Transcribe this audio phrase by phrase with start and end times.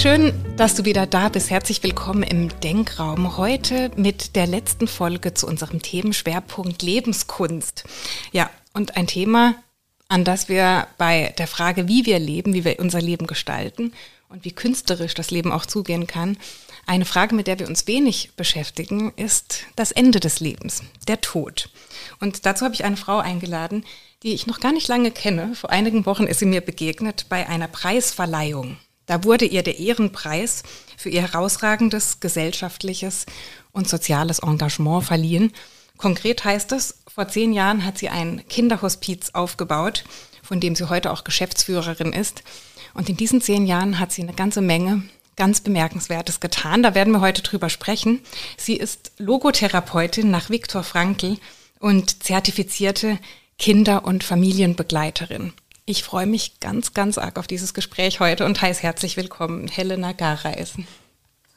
[0.00, 1.50] Schön, dass du wieder da bist.
[1.50, 3.36] Herzlich willkommen im Denkraum.
[3.36, 7.84] Heute mit der letzten Folge zu unserem Themenschwerpunkt Lebenskunst.
[8.32, 9.56] Ja, und ein Thema,
[10.08, 13.92] an das wir bei der Frage, wie wir leben, wie wir unser Leben gestalten
[14.30, 16.38] und wie künstlerisch das Leben auch zugehen kann,
[16.86, 21.68] eine Frage, mit der wir uns wenig beschäftigen, ist das Ende des Lebens, der Tod.
[22.20, 23.84] Und dazu habe ich eine Frau eingeladen,
[24.22, 25.54] die ich noch gar nicht lange kenne.
[25.54, 28.78] Vor einigen Wochen ist sie mir begegnet bei einer Preisverleihung.
[29.06, 30.62] Da wurde ihr der Ehrenpreis
[30.96, 33.26] für ihr herausragendes gesellschaftliches
[33.72, 35.52] und soziales Engagement verliehen.
[35.96, 40.04] Konkret heißt es, vor zehn Jahren hat sie ein Kinderhospiz aufgebaut,
[40.42, 42.42] von dem sie heute auch Geschäftsführerin ist.
[42.94, 45.02] Und in diesen zehn Jahren hat sie eine ganze Menge
[45.36, 46.82] ganz Bemerkenswertes getan.
[46.82, 48.20] Da werden wir heute drüber sprechen.
[48.58, 51.38] Sie ist Logotherapeutin nach Viktor Frankl
[51.78, 53.18] und zertifizierte
[53.58, 55.54] Kinder- und Familienbegleiterin.
[55.90, 60.12] Ich freue mich ganz, ganz arg auf dieses Gespräch heute und heiße herzlich willkommen Helena
[60.12, 60.86] Gareisen.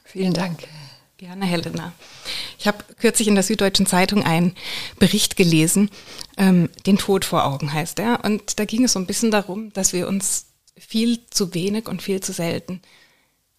[0.02, 0.66] Vielen Dank.
[1.18, 1.92] Gerne, Helena.
[2.58, 4.56] Ich habe kürzlich in der Süddeutschen Zeitung einen
[4.98, 5.88] Bericht gelesen,
[6.36, 8.24] ähm, den Tod vor Augen heißt er.
[8.24, 10.46] Und da ging es so ein bisschen darum, dass wir uns
[10.76, 12.82] viel zu wenig und viel zu selten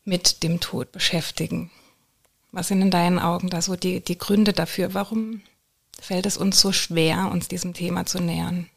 [0.04, 1.72] mit dem Tod beschäftigen.
[2.52, 4.94] Was sind in deinen Augen da so die, die Gründe dafür?
[4.94, 5.42] Warum
[6.02, 8.70] fällt es uns so schwer, uns diesem Thema zu nähern?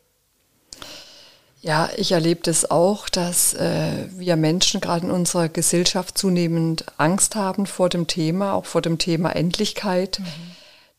[1.60, 7.34] Ja, ich erlebe das auch, dass äh, wir Menschen gerade in unserer Gesellschaft zunehmend Angst
[7.34, 10.20] haben vor dem Thema, auch vor dem Thema Endlichkeit.
[10.20, 10.24] Mhm.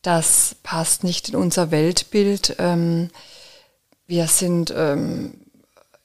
[0.02, 2.56] Das passt nicht in unser Weltbild.
[2.58, 3.10] Ähm,
[4.06, 5.34] wir sind ähm,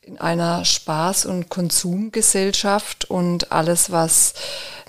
[0.02, 4.36] in einer Spaß- und Konsumgesellschaft und alles, was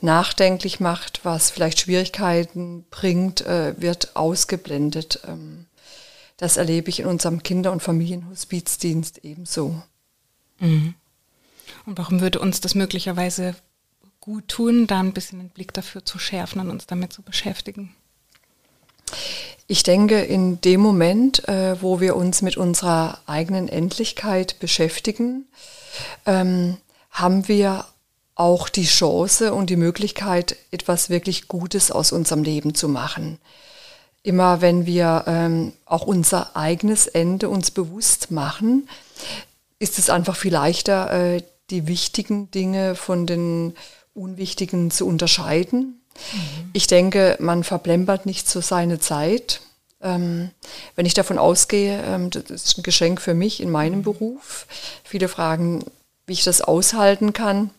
[0.01, 5.21] nachdenklich macht, was vielleicht Schwierigkeiten bringt, äh, wird ausgeblendet.
[5.27, 5.67] Ähm,
[6.37, 9.83] das erlebe ich in unserem Kinder- und Familienhospizdienst ebenso.
[10.59, 10.95] Mhm.
[11.87, 13.55] Und warum würde uns das möglicherweise
[14.21, 17.95] gut tun, da ein bisschen den Blick dafür zu schärfen und uns damit zu beschäftigen?
[19.69, 25.47] Ich denke, in dem Moment, äh, wo wir uns mit unserer eigenen Endlichkeit beschäftigen,
[26.25, 26.77] ähm,
[27.11, 27.87] haben wir
[28.35, 33.39] auch die Chance und die Möglichkeit, etwas wirklich Gutes aus unserem Leben zu machen
[34.27, 38.89] immer wenn wir ähm, auch unser eigenes Ende uns bewusst machen,
[39.79, 43.75] ist es einfach viel leichter, äh, die wichtigen Dinge von den
[44.15, 46.01] unwichtigen zu unterscheiden.
[46.33, 46.71] Mhm.
[46.73, 49.61] Ich denke, man verplempert nicht so seine Zeit.
[50.03, 50.51] Ähm,
[50.97, 54.67] wenn ich davon ausgehe, ähm, das ist ein Geschenk für mich in meinem Beruf.
[55.05, 55.85] Viele fragen,
[56.27, 57.71] wie ich das aushalten kann.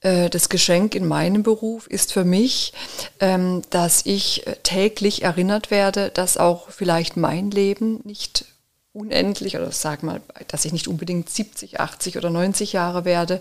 [0.00, 2.72] Äh, das Geschenk in meinem Beruf ist für mich,
[3.20, 8.46] ähm, dass ich äh, täglich erinnert werde, dass auch vielleicht mein Leben nicht
[8.92, 13.40] unendlich oder sag mal, dass ich nicht unbedingt 70, 80 oder 90 Jahre werde,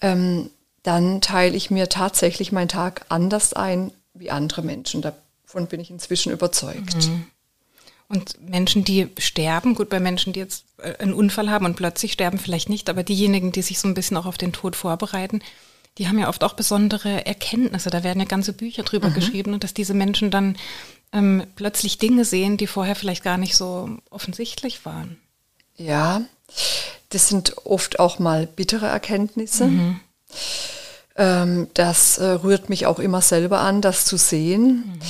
[0.00, 0.50] ähm,
[0.82, 5.02] dann teile ich mir tatsächlich meinen Tag anders ein wie andere Menschen.
[5.02, 7.08] Davon bin ich inzwischen überzeugt.
[7.08, 7.26] Mhm.
[8.08, 12.12] Und Menschen, die sterben, gut, bei Menschen, die jetzt äh, einen Unfall haben und plötzlich
[12.12, 15.42] sterben, vielleicht nicht, aber diejenigen, die sich so ein bisschen auch auf den Tod vorbereiten,
[16.00, 17.90] die haben ja oft auch besondere Erkenntnisse.
[17.90, 19.14] Da werden ja ganze Bücher drüber mhm.
[19.14, 20.56] geschrieben und dass diese Menschen dann
[21.12, 25.18] ähm, plötzlich Dinge sehen, die vorher vielleicht gar nicht so offensichtlich waren.
[25.76, 26.22] Ja,
[27.10, 29.66] das sind oft auch mal bittere Erkenntnisse.
[29.66, 30.00] Mhm.
[31.16, 34.84] Ähm, das äh, rührt mich auch immer selber an, das zu sehen.
[34.86, 35.00] Mhm.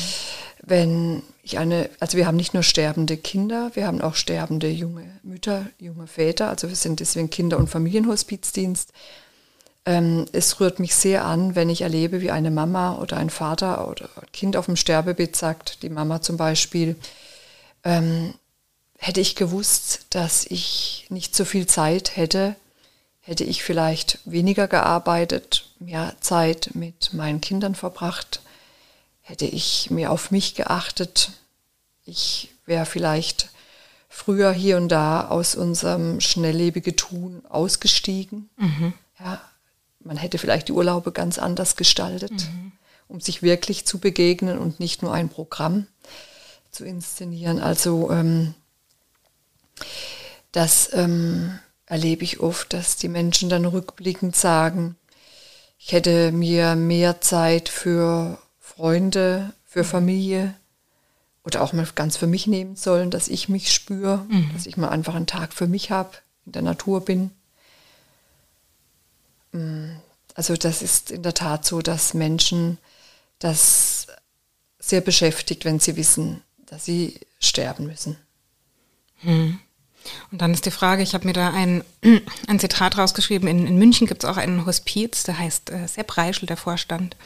[0.61, 5.05] Wenn ich eine, also wir haben nicht nur sterbende Kinder, wir haben auch sterbende junge
[5.23, 8.93] Mütter, junge Väter, also wir sind deswegen Kinder- und Familienhospizdienst.
[9.87, 13.89] Ähm, es rührt mich sehr an, wenn ich erlebe, wie eine Mama oder ein Vater
[13.89, 16.97] oder ein Kind auf dem Sterbebett sagt, die Mama zum Beispiel,
[17.85, 18.35] ähm,
[18.99, 22.55] hätte ich gewusst, dass ich nicht so viel Zeit hätte,
[23.21, 28.43] hätte ich vielleicht weniger gearbeitet, mehr Zeit mit meinen Kindern verbracht,
[29.23, 31.33] hätte ich mehr auf mich geachtet,
[32.05, 33.49] ich wäre vielleicht
[34.09, 38.51] früher hier und da aus unserem schnelllebigen Tun ausgestiegen.
[38.57, 38.93] Mhm.
[39.19, 39.41] Ja,
[40.01, 42.73] man hätte vielleicht die Urlaube ganz anders gestaltet, mhm.
[43.09, 45.87] um sich wirklich zu begegnen und nicht nur ein Programm
[46.71, 47.61] zu inszenieren.
[47.61, 48.55] Also ähm,
[50.53, 54.97] das ähm, erlebe ich oft, dass die Menschen dann rückblickend sagen,
[55.79, 59.87] ich hätte mir mehr Zeit für Freunde, für mhm.
[59.87, 60.55] Familie
[61.45, 64.51] oder auch mal ganz für mich nehmen sollen, dass ich mich spüre, mhm.
[64.53, 66.11] dass ich mal einfach einen Tag für mich habe,
[66.47, 67.31] in der Natur bin.
[69.53, 69.97] Mm,
[70.35, 72.79] also das ist in der Tat so, dass Menschen
[73.39, 74.07] das
[74.79, 78.17] sehr beschäftigt, wenn sie wissen, dass sie sterben müssen.
[79.19, 79.59] Hm.
[80.33, 81.85] Und dann ist die Frage, ich habe mir da ein,
[82.47, 86.17] ein Zitat rausgeschrieben, in, in München gibt es auch einen Hospiz, der heißt äh, Sepp
[86.17, 87.17] Reischl, der Vorstand.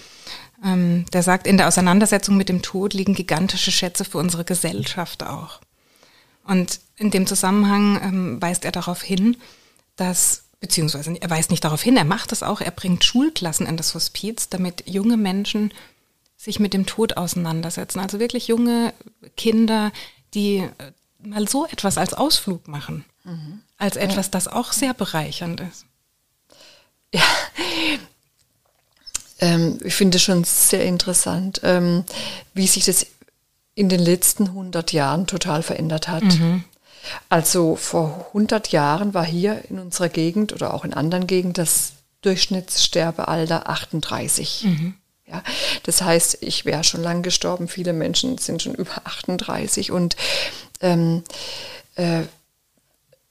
[0.65, 5.23] Ähm, der sagt, in der Auseinandersetzung mit dem Tod liegen gigantische Schätze für unsere Gesellschaft
[5.23, 5.61] auch.
[6.45, 9.37] Und in dem Zusammenhang ähm, weist er darauf hin,
[9.97, 13.77] dass, beziehungsweise er weist nicht darauf hin, er macht das auch, er bringt Schulklassen in
[13.77, 15.75] das Hospiz, damit junge Menschen
[16.39, 18.01] sich mit dem Tod auseinandersetzen.
[18.01, 18.95] Also wirklich junge
[19.37, 19.93] Kinder,
[20.33, 20.71] die äh,
[21.19, 23.61] mal so etwas als Ausflug machen, mhm.
[23.77, 25.85] als etwas, das auch sehr bereichernd ist.
[27.13, 27.23] Ja,
[29.41, 32.05] ähm, ich finde es schon sehr interessant, ähm,
[32.55, 33.07] wie sich das
[33.75, 36.25] in den letzten 100 Jahren total verändert hat.
[36.25, 36.65] Mhm.
[37.29, 41.93] Also vor 100 Jahren war hier in unserer Gegend oder auch in anderen Gegenden das
[42.23, 44.65] Durchschnittssterbealter 38.
[44.65, 44.95] Mhm.
[45.27, 45.43] Ja,
[45.85, 47.69] das heißt, ich wäre schon lang gestorben.
[47.69, 50.17] Viele Menschen sind schon über 38 und
[50.81, 51.23] ähm,
[51.97, 52.23] äh,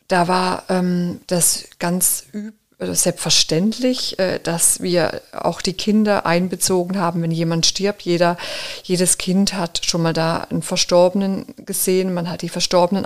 [0.08, 7.22] da war ähm, das ganz üb selbstverständlich, äh, dass wir auch die Kinder einbezogen haben,
[7.22, 8.02] wenn jemand stirbt.
[8.02, 8.38] Jeder,
[8.84, 12.14] jedes Kind hat schon mal da einen Verstorbenen gesehen.
[12.14, 13.06] Man hat die Verstorbenen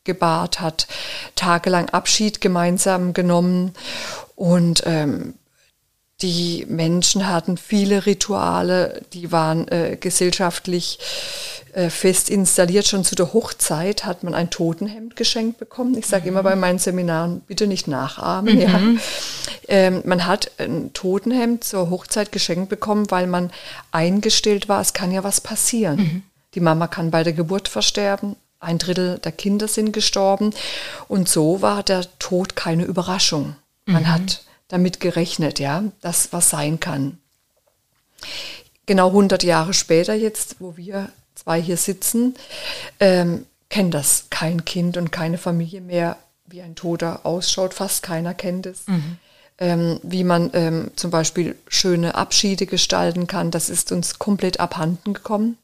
[0.00, 0.86] aufgebahrt, hat
[1.36, 3.72] tagelang Abschied gemeinsam genommen
[4.34, 5.34] und ähm,
[6.22, 10.98] die Menschen hatten viele Rituale, die waren äh, gesellschaftlich
[11.72, 12.86] äh, fest installiert.
[12.86, 15.96] Schon zu der Hochzeit hat man ein Totenhemd geschenkt bekommen.
[15.96, 16.28] Ich sage mhm.
[16.28, 18.54] immer bei meinen Seminaren, bitte nicht nachahmen.
[18.54, 18.60] Mhm.
[18.60, 18.80] Ja.
[19.68, 23.50] Ähm, man hat ein Totenhemd zur Hochzeit geschenkt bekommen, weil man
[23.90, 25.96] eingestellt war, es kann ja was passieren.
[25.96, 26.22] Mhm.
[26.54, 30.54] Die Mama kann bei der Geburt versterben, ein Drittel der Kinder sind gestorben.
[31.08, 33.56] Und so war der Tod keine Überraschung.
[33.86, 34.08] Man mhm.
[34.12, 37.18] hat damit gerechnet, ja, dass was sein kann.
[38.86, 42.34] Genau 100 Jahre später jetzt, wo wir zwei hier sitzen,
[43.00, 46.16] ähm, kennt das kein Kind und keine Familie mehr,
[46.46, 47.74] wie ein Toter ausschaut.
[47.74, 48.86] Fast keiner kennt es.
[48.86, 49.18] Mhm.
[49.58, 55.12] Ähm, wie man ähm, zum Beispiel schöne Abschiede gestalten kann, das ist uns komplett abhanden
[55.12, 55.58] gekommen.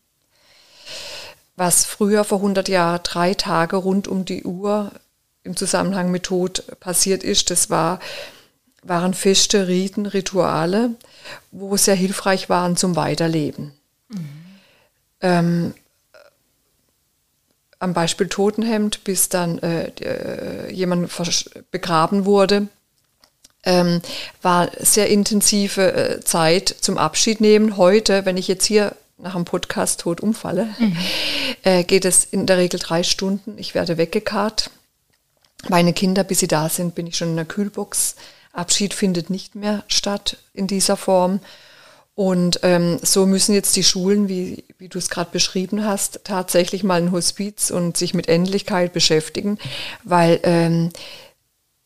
[1.56, 4.93] Was früher vor 100 Jahren drei Tage rund um die Uhr
[5.43, 7.99] im Zusammenhang mit Tod passiert ist, das war
[8.88, 10.91] waren Feste, Riten, Rituale,
[11.50, 13.73] wo sehr hilfreich waren zum Weiterleben.
[14.08, 14.29] Mhm.
[15.20, 15.75] Ähm,
[17.79, 21.11] am Beispiel Totenhemd, bis dann äh, äh, jemand
[21.70, 22.69] begraben wurde,
[23.64, 24.00] ähm,
[24.41, 27.76] war sehr intensive äh, Zeit zum Abschied nehmen.
[27.76, 30.96] Heute, wenn ich jetzt hier nach dem Podcast tot umfalle, mhm.
[31.62, 33.58] äh, geht es in der Regel drei Stunden.
[33.58, 34.70] Ich werde weggekarrt.
[35.68, 38.16] Meine Kinder, bis sie da sind, bin ich schon in der Kühlbox.
[38.52, 41.40] Abschied findet nicht mehr statt in dieser Form.
[42.14, 46.82] Und ähm, so müssen jetzt die Schulen, wie, wie du es gerade beschrieben hast, tatsächlich
[46.82, 49.58] mal ein Hospiz und sich mit Endlichkeit beschäftigen,
[50.02, 50.90] weil ähm,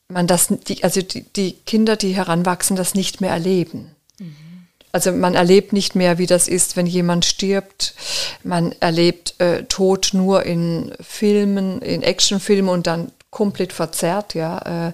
[0.06, 3.90] man das, die, also die, die Kinder, die heranwachsen, das nicht mehr erleben.
[4.20, 4.49] Mhm.
[4.92, 7.94] Also man erlebt nicht mehr, wie das ist, wenn jemand stirbt.
[8.42, 14.92] Man erlebt äh, Tod nur in Filmen, in Actionfilmen und dann komplett verzerrt, ja, äh,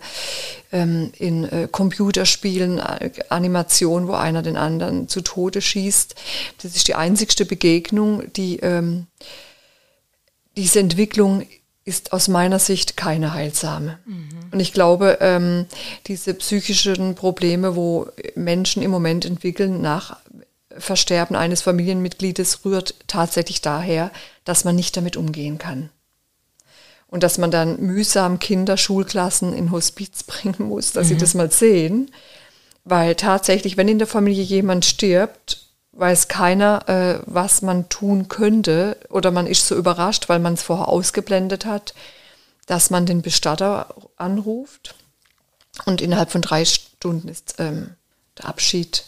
[0.72, 6.14] ähm, in äh, Computerspielen, äh, Animation, wo einer den anderen zu Tode schießt.
[6.62, 9.06] Das ist die einzigste Begegnung, die ähm,
[10.56, 11.46] diese Entwicklung
[11.86, 13.98] ist aus meiner Sicht keine heilsame.
[14.04, 14.28] Mhm.
[14.52, 15.66] Und ich glaube, ähm,
[16.06, 20.18] diese psychischen Probleme, wo Menschen im Moment entwickeln nach
[20.76, 24.10] Versterben eines Familienmitgliedes, rührt tatsächlich daher,
[24.44, 25.88] dass man nicht damit umgehen kann
[27.06, 31.10] und dass man dann mühsam Kinder, Schulklassen in Hospiz bringen muss, dass mhm.
[31.10, 32.10] sie das mal sehen.
[32.84, 35.65] Weil tatsächlich, wenn in der Familie jemand stirbt,
[35.98, 40.62] weiß keiner, äh, was man tun könnte oder man ist so überrascht, weil man es
[40.62, 41.94] vorher ausgeblendet hat,
[42.66, 44.94] dass man den Bestatter anruft
[45.84, 47.94] und innerhalb von drei Stunden ist ähm,
[48.38, 49.04] der Abschied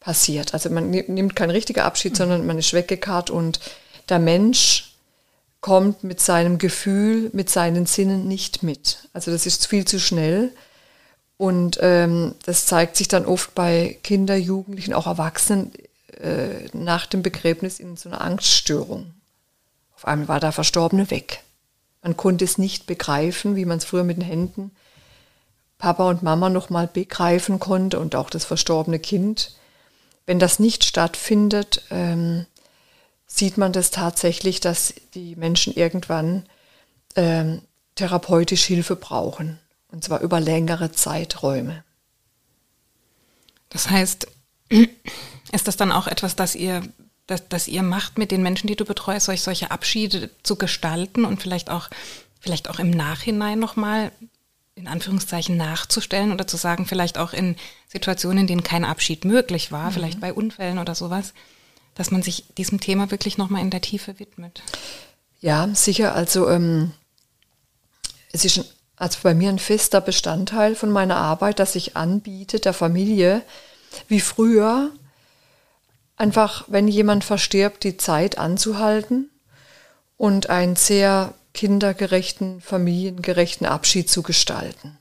[0.00, 0.54] passiert.
[0.54, 2.16] Also man nimmt keinen richtigen Abschied, mhm.
[2.16, 3.60] sondern man ist weggekarrt und
[4.08, 4.94] der Mensch
[5.60, 9.08] kommt mit seinem Gefühl, mit seinen Sinnen nicht mit.
[9.12, 10.52] Also das ist viel zu schnell.
[11.38, 15.72] Und ähm, das zeigt sich dann oft bei Kindern, Jugendlichen, auch Erwachsenen
[16.20, 19.14] äh, nach dem Begräbnis in so einer Angststörung.
[19.94, 21.42] Auf einmal war der Verstorbene weg.
[22.02, 24.70] Man konnte es nicht begreifen, wie man es früher mit den Händen
[25.78, 29.54] Papa und Mama noch mal begreifen konnte und auch das verstorbene Kind.
[30.24, 32.46] Wenn das nicht stattfindet, ähm,
[33.26, 36.44] sieht man das tatsächlich, dass die Menschen irgendwann
[37.14, 37.62] ähm,
[37.94, 39.58] therapeutisch Hilfe brauchen.
[39.88, 41.84] Und zwar über längere Zeiträume.
[43.68, 44.26] Das heißt,
[45.52, 46.82] ist das dann auch etwas, das ihr,
[47.26, 51.24] das, das ihr macht mit den Menschen, die du betreust, euch solche Abschiede zu gestalten
[51.24, 51.90] und vielleicht auch
[52.40, 54.12] vielleicht auch im Nachhinein nochmal
[54.76, 57.56] in Anführungszeichen nachzustellen oder zu sagen, vielleicht auch in
[57.88, 59.94] Situationen, in denen kein Abschied möglich war, mhm.
[59.94, 61.32] vielleicht bei Unfällen oder sowas,
[61.94, 64.62] dass man sich diesem Thema wirklich nochmal in der Tiefe widmet.
[65.40, 66.14] Ja, sicher.
[66.14, 66.92] Also ähm,
[68.32, 68.64] es ist
[68.96, 73.42] also bei mir ein fester Bestandteil von meiner Arbeit, dass ich anbiete der Familie,
[74.08, 74.90] wie früher,
[76.16, 79.30] einfach, wenn jemand verstirbt, die Zeit anzuhalten
[80.16, 84.98] und einen sehr kindergerechten, familiengerechten Abschied zu gestalten.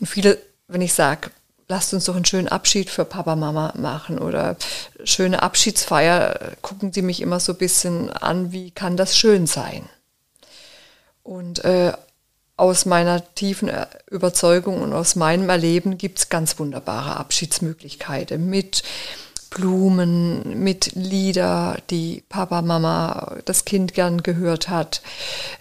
[0.00, 0.38] Und viele,
[0.68, 1.30] wenn ich sage,
[1.68, 4.56] lasst uns doch einen schönen Abschied für Papa, Mama machen oder
[5.04, 9.88] schöne Abschiedsfeier, gucken sie mich immer so ein bisschen an, wie kann das schön sein?
[11.22, 11.92] Und äh,
[12.56, 13.70] aus meiner tiefen
[14.10, 18.82] Überzeugung und aus meinem Erleben gibt es ganz wunderbare Abschiedsmöglichkeiten mit
[19.50, 25.02] Blumen, mit Lieder, die Papa, Mama, das Kind gern gehört hat,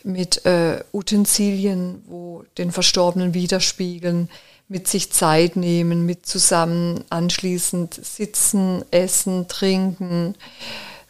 [0.03, 4.29] mit äh, Utensilien, wo den Verstorbenen widerspiegeln,
[4.69, 10.35] mit sich Zeit nehmen, mit zusammen anschließend sitzen, essen, trinken,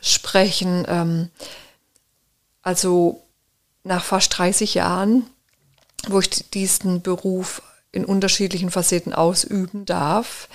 [0.02, 0.84] sprechen.
[0.88, 1.30] Ähm,
[2.64, 3.22] also
[3.84, 5.28] nach fast 30 Jahren,
[6.08, 10.48] wo ich diesen Beruf in unterschiedlichen Facetten ausüben darf,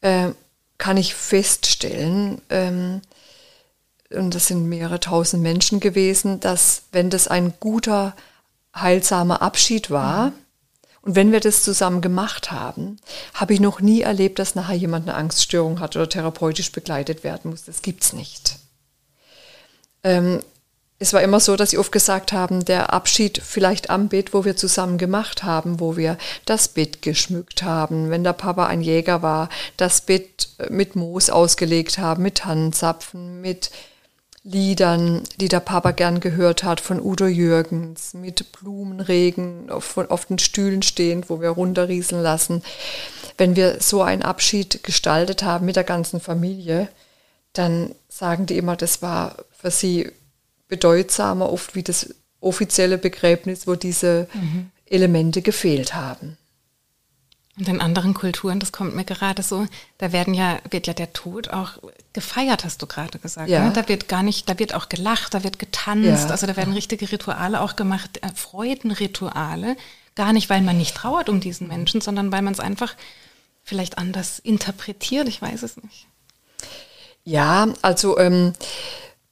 [0.00, 0.30] äh,
[0.78, 3.02] kann ich feststellen, ähm,
[4.12, 8.16] und das sind mehrere tausend Menschen gewesen, dass wenn das ein guter,
[8.74, 10.32] heilsamer Abschied war, mhm
[11.02, 12.98] und wenn wir das zusammen gemacht haben,
[13.34, 17.50] habe ich noch nie erlebt, dass nachher jemand eine Angststörung hat oder therapeutisch begleitet werden
[17.50, 17.64] muss.
[17.64, 18.56] Das gibt's nicht.
[20.02, 20.40] Ähm,
[21.02, 24.44] es war immer so, dass sie oft gesagt haben, der Abschied vielleicht am Bett, wo
[24.44, 29.22] wir zusammen gemacht haben, wo wir das Bett geschmückt haben, wenn der Papa ein Jäger
[29.22, 33.70] war, das Bett mit Moos ausgelegt haben, mit Tannenzapfen, mit
[34.42, 40.38] Liedern, die der Papa gern gehört hat, von Udo Jürgens, mit Blumenregen auf, auf den
[40.38, 42.62] Stühlen stehend, wo wir runterrieseln lassen.
[43.38, 46.88] Wenn wir so einen Abschied gestaltet haben mit der ganzen Familie,
[47.54, 50.10] dann sagen die immer, das war für sie
[50.70, 54.70] bedeutsamer oft wie das offizielle Begräbnis, wo diese mhm.
[54.86, 56.38] Elemente gefehlt haben.
[57.58, 59.66] Und in anderen Kulturen, das kommt mir gerade so,
[59.98, 61.72] da werden ja, wird ja der Tod auch
[62.14, 63.50] gefeiert, hast du gerade gesagt.
[63.50, 63.66] Ja.
[63.66, 63.72] Ne?
[63.74, 66.30] Da wird gar nicht, da wird auch gelacht, da wird getanzt, ja.
[66.30, 69.76] also da werden richtige Rituale auch gemacht, äh, Freudenrituale.
[70.14, 72.94] Gar nicht, weil man nicht trauert um diesen Menschen, sondern weil man es einfach
[73.62, 76.06] vielleicht anders interpretiert, ich weiß es nicht.
[77.24, 78.54] Ja, also ähm,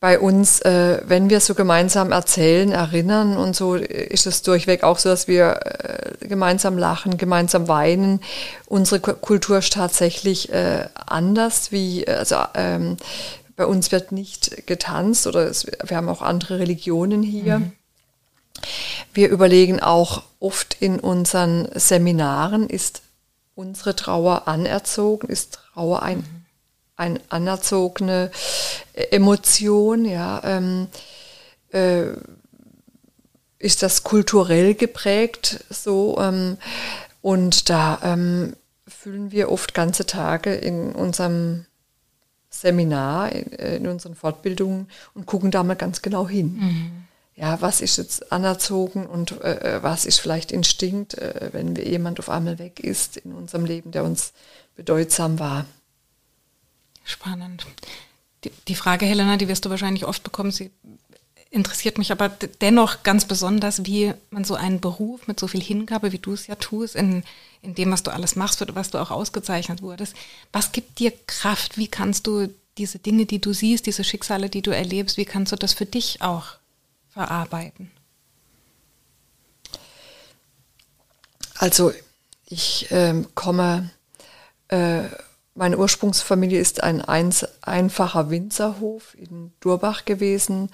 [0.00, 4.98] bei uns, äh, wenn wir so gemeinsam erzählen, erinnern und so, ist es durchweg auch
[4.98, 8.20] so, dass wir äh, gemeinsam lachen, gemeinsam weinen.
[8.66, 12.96] Unsere Kultur ist tatsächlich äh, anders, wie, also ähm,
[13.56, 17.58] bei uns wird nicht getanzt oder es, wir haben auch andere Religionen hier.
[17.58, 17.72] Mhm.
[19.12, 23.02] Wir überlegen auch oft in unseren Seminaren, ist
[23.56, 26.37] unsere Trauer anerzogen, ist Trauer ein mhm
[26.98, 28.30] eine anerzogene
[28.92, 30.88] Emotion, ja, ähm,
[31.70, 32.08] äh,
[33.58, 36.58] ist das kulturell geprägt so ähm,
[37.22, 38.54] und da ähm,
[38.86, 41.66] fühlen wir oft ganze Tage in unserem
[42.50, 46.54] Seminar, in, in unseren Fortbildungen und gucken da mal ganz genau hin.
[46.54, 46.90] Mhm.
[47.34, 52.18] Ja, was ist jetzt anerzogen und äh, äh was ist vielleicht Instinkt, äh, wenn jemand
[52.18, 54.32] auf einmal weg ist in unserem Leben, der uns
[54.74, 55.64] bedeutsam war.
[57.08, 57.64] Spannend.
[58.44, 60.70] Die, die Frage, Helena, die wirst du wahrscheinlich oft bekommen, sie
[61.50, 66.12] interessiert mich aber dennoch ganz besonders, wie man so einen Beruf mit so viel Hingabe,
[66.12, 67.24] wie du es ja tust, in,
[67.62, 70.14] in dem, was du alles machst, für was du auch ausgezeichnet wurdest,
[70.52, 71.78] was gibt dir Kraft?
[71.78, 75.52] Wie kannst du diese Dinge, die du siehst, diese Schicksale, die du erlebst, wie kannst
[75.52, 76.56] du das für dich auch
[77.08, 77.90] verarbeiten?
[81.54, 81.94] Also
[82.44, 83.90] ich äh, komme
[84.68, 85.04] äh,
[85.58, 90.70] meine Ursprungsfamilie ist ein einfacher Winzerhof in Durbach gewesen.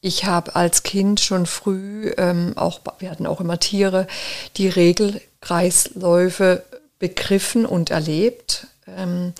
[0.00, 4.08] Ich habe als Kind schon früh, ähm, auch, wir hatten auch immer Tiere,
[4.56, 6.64] die Regelkreisläufe
[6.98, 8.66] begriffen und erlebt.
[8.88, 9.32] Ähm,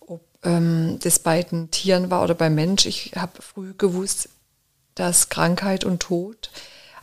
[0.00, 2.84] ob ähm, das bei den Tieren war oder beim Mensch.
[2.84, 4.28] Ich habe früh gewusst,
[4.96, 6.50] dass Krankheit und Tod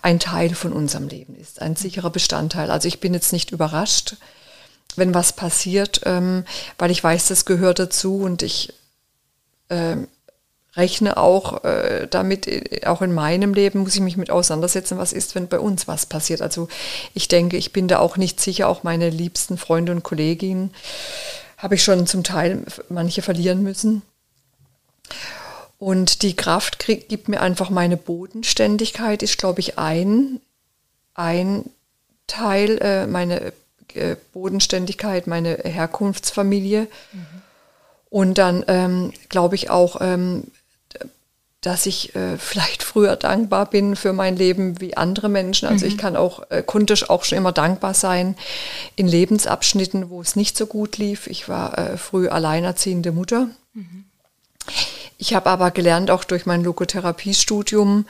[0.02, 2.70] ein Teil von unserem Leben ist, ein sicherer Bestandteil.
[2.70, 4.18] Also ich bin jetzt nicht überrascht,
[4.98, 6.46] wenn was passiert, ähm,
[6.78, 8.74] weil ich weiß, das gehört dazu und ich
[9.70, 9.98] äh,
[10.76, 15.14] rechne auch äh, damit, äh, auch in meinem Leben muss ich mich mit auseinandersetzen, was
[15.14, 16.42] ist, wenn bei uns was passiert.
[16.42, 16.68] Also
[17.14, 20.74] ich denke, ich bin da auch nicht sicher, auch meine liebsten Freunde und Kolleginnen
[21.58, 24.02] habe ich schon zum Teil manche verlieren müssen.
[25.78, 30.42] Und die Kraft krieg, gibt mir einfach meine Bodenständigkeit, ist, glaube ich, ein,
[31.14, 31.70] ein
[32.28, 33.54] Teil, äh, meine
[33.94, 36.88] äh, Bodenständigkeit, meine Herkunftsfamilie.
[37.14, 37.26] Mhm.
[38.10, 40.46] Und dann ähm, glaube ich auch, ähm,
[41.66, 45.68] dass ich äh, vielleicht früher dankbar bin für mein Leben wie andere Menschen.
[45.68, 45.92] Also mhm.
[45.92, 48.36] ich kann auch, äh, konnte auch schon immer dankbar sein
[48.96, 51.28] in Lebensabschnitten, wo es nicht so gut lief.
[51.28, 53.50] Ich war äh, früh alleinerziehende Mutter.
[53.74, 54.06] Mhm.
[55.18, 58.06] Ich habe aber gelernt, auch durch mein Logotherapiestudium,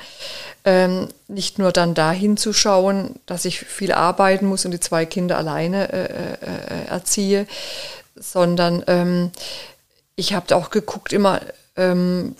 [0.63, 5.05] ähm, nicht nur dann dahin zu schauen, dass ich viel arbeiten muss und die zwei
[5.05, 7.45] Kinder alleine äh, äh, äh erziehe,
[8.15, 9.31] sondern ähm,
[10.15, 11.41] ich habe auch geguckt immer,
[11.75, 12.35] ähm,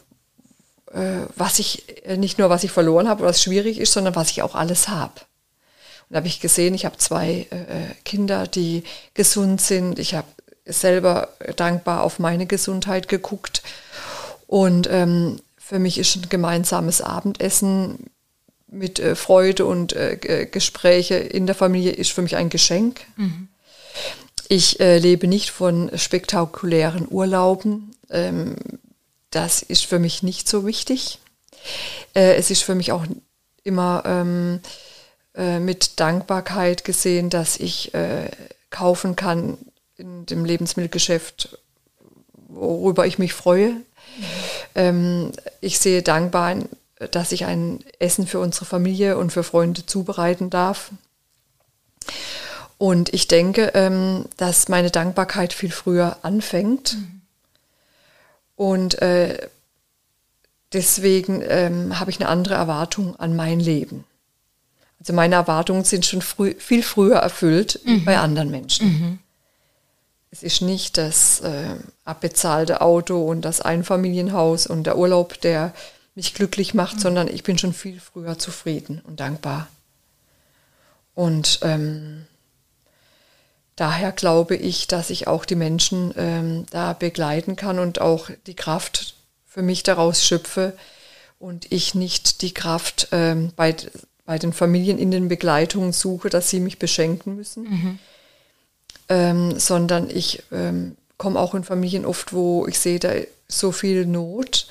[0.94, 4.32] äh, was ich, äh, nicht nur was ich verloren habe, was schwierig ist, sondern was
[4.32, 5.14] ich auch alles habe.
[6.08, 10.00] Und da habe ich gesehen, ich habe zwei äh, Kinder, die gesund sind.
[10.00, 10.28] Ich habe
[10.66, 13.62] selber dankbar auf meine Gesundheit geguckt.
[14.48, 18.12] Und ähm, für mich ist ein gemeinsames Abendessen
[18.68, 23.02] mit äh, Freude und äh, Gespräche in der Familie ist für mich ein Geschenk.
[23.16, 23.48] Mhm.
[24.48, 27.96] Ich äh, lebe nicht von spektakulären Urlauben.
[28.10, 28.56] Ähm,
[29.32, 31.20] das ist für mich nicht so wichtig.
[32.14, 33.06] Äh, es ist für mich auch
[33.64, 34.60] immer ähm,
[35.34, 38.30] äh, mit Dankbarkeit gesehen, dass ich äh,
[38.70, 39.58] kaufen kann
[39.98, 41.58] in dem Lebensmittelgeschäft,
[42.48, 43.78] worüber ich mich freue.
[44.76, 45.32] Ähm,
[45.62, 46.56] ich sehe dankbar,
[47.12, 50.92] dass ich ein Essen für unsere Familie und für Freunde zubereiten darf.
[52.78, 56.96] Und ich denke, ähm, dass meine Dankbarkeit viel früher anfängt.
[56.96, 57.22] Mhm.
[58.56, 59.48] Und äh,
[60.74, 64.06] deswegen ähm, habe ich eine andere Erwartung an mein Leben.
[65.00, 68.06] Also meine Erwartungen sind schon früh, viel früher erfüllt mhm.
[68.06, 68.88] bei anderen Menschen.
[68.88, 69.20] Mhm.
[70.36, 75.74] Es ist nicht das äh, abbezahlte Auto und das Einfamilienhaus und der Urlaub, der
[76.14, 77.00] mich glücklich macht, mhm.
[77.00, 79.70] sondern ich bin schon viel früher zufrieden und dankbar.
[81.14, 82.26] Und ähm,
[83.78, 88.56] daher glaube ich, dass ich auch die Menschen ähm, da begleiten kann und auch die
[88.56, 90.74] Kraft für mich daraus schöpfe
[91.40, 93.74] und ich nicht die Kraft ähm, bei,
[94.26, 98.00] bei den Familien in den Begleitungen suche, dass sie mich beschenken müssen, mhm.
[99.10, 103.12] Ähm, sondern ich ähm, komme auch in Familien oft, wo ich sehe, da
[103.48, 104.68] so viel Not,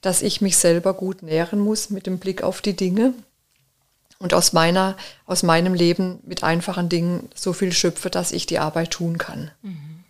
[0.00, 3.14] dass ich mich selber gut nähren muss mit dem Blick auf die Dinge
[4.18, 4.96] und aus meiner,
[5.26, 9.50] aus meinem Leben mit einfachen Dingen so viel schöpfe, dass ich die Arbeit tun kann.
[9.62, 10.04] Mhm.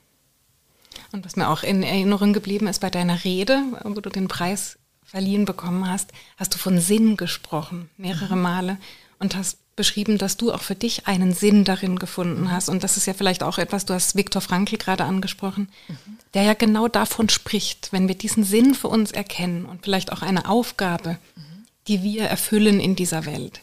[1.12, 4.78] Und was mir auch in Erinnerung geblieben ist bei deiner Rede, wo du den Preis
[5.04, 8.42] verliehen bekommen hast, hast du von Sinn gesprochen, mehrere mhm.
[8.42, 8.76] Male,
[9.18, 12.68] und hast beschrieben, dass du auch für dich einen Sinn darin gefunden hast.
[12.68, 16.18] Und das ist ja vielleicht auch etwas, du hast Viktor Frankl gerade angesprochen, mhm.
[16.34, 20.20] der ja genau davon spricht, wenn wir diesen Sinn für uns erkennen und vielleicht auch
[20.20, 21.64] eine Aufgabe, mhm.
[21.86, 23.62] die wir erfüllen in dieser Welt,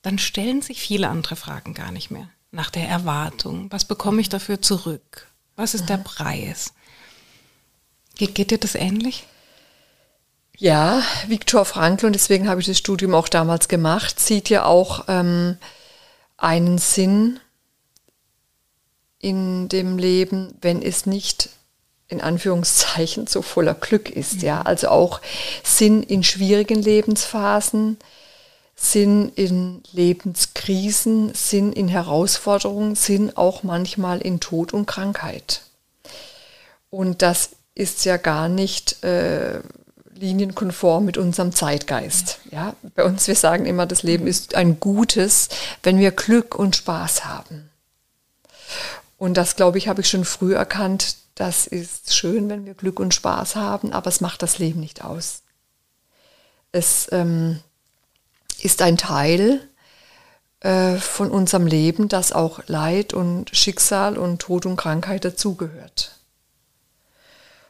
[0.00, 2.30] dann stellen sich viele andere Fragen gar nicht mehr.
[2.52, 3.70] Nach der Erwartung.
[3.70, 5.26] Was bekomme ich dafür zurück?
[5.56, 6.04] Was ist der mhm.
[6.04, 6.72] Preis?
[8.16, 9.26] Geht, geht dir das ähnlich?
[10.58, 15.04] Ja, Viktor Frankl, und deswegen habe ich das Studium auch damals gemacht, sieht ja auch
[15.08, 15.58] ähm,
[16.38, 17.40] einen Sinn
[19.18, 21.50] in dem Leben, wenn es nicht
[22.08, 24.42] in Anführungszeichen so voller Glück ist.
[24.42, 24.66] Ja, mhm.
[24.66, 25.20] also auch
[25.62, 27.98] Sinn in schwierigen Lebensphasen,
[28.74, 35.62] Sinn in Lebenskrisen, Sinn in Herausforderungen, Sinn auch manchmal in Tod und Krankheit.
[36.88, 39.60] Und das ist ja gar nicht äh,
[40.18, 42.40] linienkonform mit unserem Zeitgeist.
[42.50, 42.74] Ja.
[42.94, 45.48] bei uns, wir sagen immer, das Leben ist ein Gutes,
[45.82, 47.70] wenn wir Glück und Spaß haben.
[49.18, 51.16] Und das, glaube ich, habe ich schon früh erkannt.
[51.34, 55.04] Das ist schön, wenn wir Glück und Spaß haben, aber es macht das Leben nicht
[55.04, 55.42] aus.
[56.72, 57.60] Es ähm,
[58.60, 59.60] ist ein Teil
[60.60, 66.16] äh, von unserem Leben, dass auch Leid und Schicksal und Tod und Krankheit dazugehört.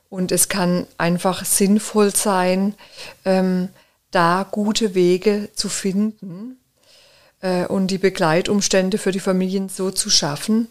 [0.09, 2.75] Und es kann einfach sinnvoll sein,
[3.25, 3.69] ähm,
[4.11, 6.59] da gute Wege zu finden
[7.40, 10.69] äh, und die Begleitumstände für die Familien so zu schaffen,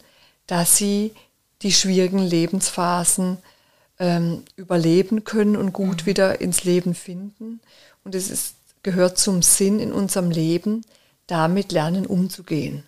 [0.48, 1.14] dass sie
[1.62, 3.38] die schwierigen Lebensphasen
[4.00, 6.06] ähm, überleben können und gut mhm.
[6.06, 7.60] wieder ins Leben finden.
[8.04, 10.86] Und es ist gehört zum Sinn in unserem Leben,
[11.26, 12.84] damit lernen umzugehen.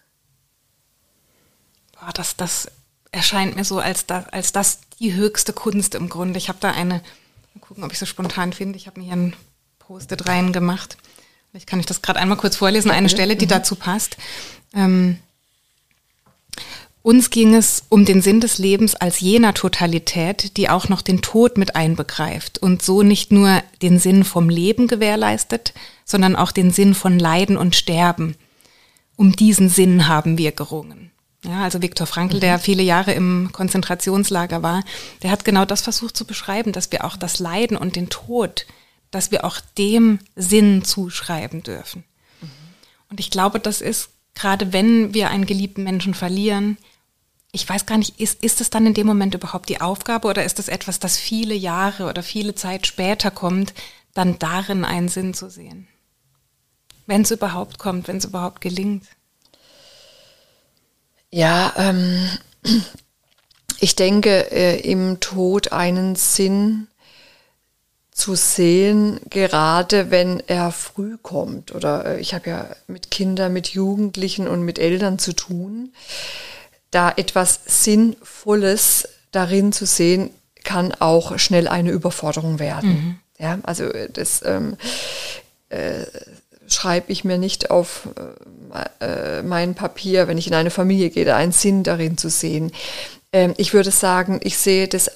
[1.93, 2.71] Boah, das, das
[3.11, 6.37] erscheint mir so als das, als das die höchste Kunst im Grunde.
[6.37, 7.01] Ich habe da eine,
[7.53, 8.77] mal gucken, ob ich so spontan finde.
[8.77, 9.33] Ich habe mir hier ein
[9.79, 10.97] Post-it rein gemacht.
[11.51, 13.49] Vielleicht kann ich das gerade einmal kurz vorlesen, eine Stelle, die mhm.
[13.49, 14.17] dazu passt.
[14.73, 15.17] Ähm,
[17.03, 21.21] Uns ging es um den Sinn des Lebens als jener Totalität, die auch noch den
[21.21, 26.71] Tod mit einbegreift und so nicht nur den Sinn vom Leben gewährleistet, sondern auch den
[26.71, 28.35] Sinn von Leiden und Sterben.
[29.15, 31.11] Um diesen Sinn haben wir gerungen.
[31.43, 32.61] Ja, also Viktor Frankl, der mhm.
[32.61, 34.83] viele Jahre im Konzentrationslager war,
[35.21, 38.65] der hat genau das versucht zu beschreiben, dass wir auch das Leiden und den Tod,
[39.11, 42.03] dass wir auch dem Sinn zuschreiben dürfen.
[42.41, 42.49] Mhm.
[43.09, 46.77] Und ich glaube, das ist gerade wenn wir einen geliebten Menschen verlieren,
[47.51, 50.43] ich weiß gar nicht, ist, ist es dann in dem Moment überhaupt die Aufgabe oder
[50.43, 53.73] ist es etwas, das viele Jahre oder viele Zeit später kommt,
[54.13, 55.87] dann darin einen Sinn zu sehen?
[57.07, 59.07] Wenn es überhaupt kommt, wenn es überhaupt gelingt.
[61.37, 62.27] Ja, ähm,
[63.79, 66.87] ich denke, äh, im Tod einen Sinn
[68.09, 71.75] zu sehen, gerade wenn er früh kommt.
[71.75, 75.93] Oder äh, ich habe ja mit Kindern, mit Jugendlichen und mit Eltern zu tun.
[76.89, 80.31] Da etwas Sinnvolles darin zu sehen,
[80.63, 82.89] kann auch schnell eine Überforderung werden.
[82.89, 83.19] Mhm.
[83.37, 84.75] Ja, also äh, das ähm,
[85.69, 86.05] äh,
[86.67, 88.09] schreibe ich mir nicht auf
[88.99, 92.71] äh, mein Papier, wenn ich in eine Familie gehe, einen Sinn darin zu sehen.
[93.31, 95.11] Ähm, ich würde sagen, ich sehe das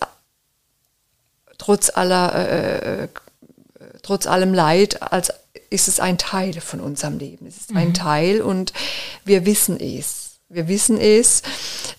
[1.58, 3.08] trotz aller, äh, äh,
[4.02, 5.34] trotz allem Leid, als
[5.70, 7.46] ist es ein Teil von unserem Leben.
[7.48, 7.78] Es ist mhm.
[7.78, 8.74] ein Teil und
[9.26, 10.40] wir wissen es.
[10.50, 11.44] Wir wissen es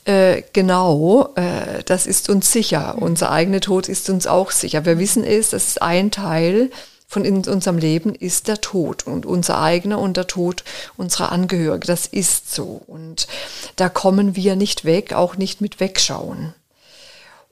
[0.04, 2.96] äh, genau, äh, das ist uns sicher.
[2.98, 4.84] Unser eigener Tod ist uns auch sicher.
[4.84, 6.70] Wir wissen es, das ist ein Teil
[7.12, 10.64] von in unserem Leben ist der Tod und unser eigener und der Tod
[10.96, 11.87] unserer Angehörigen.
[11.87, 12.81] Das ist so.
[12.87, 13.29] Und
[13.77, 16.55] da kommen wir nicht weg, auch nicht mit wegschauen.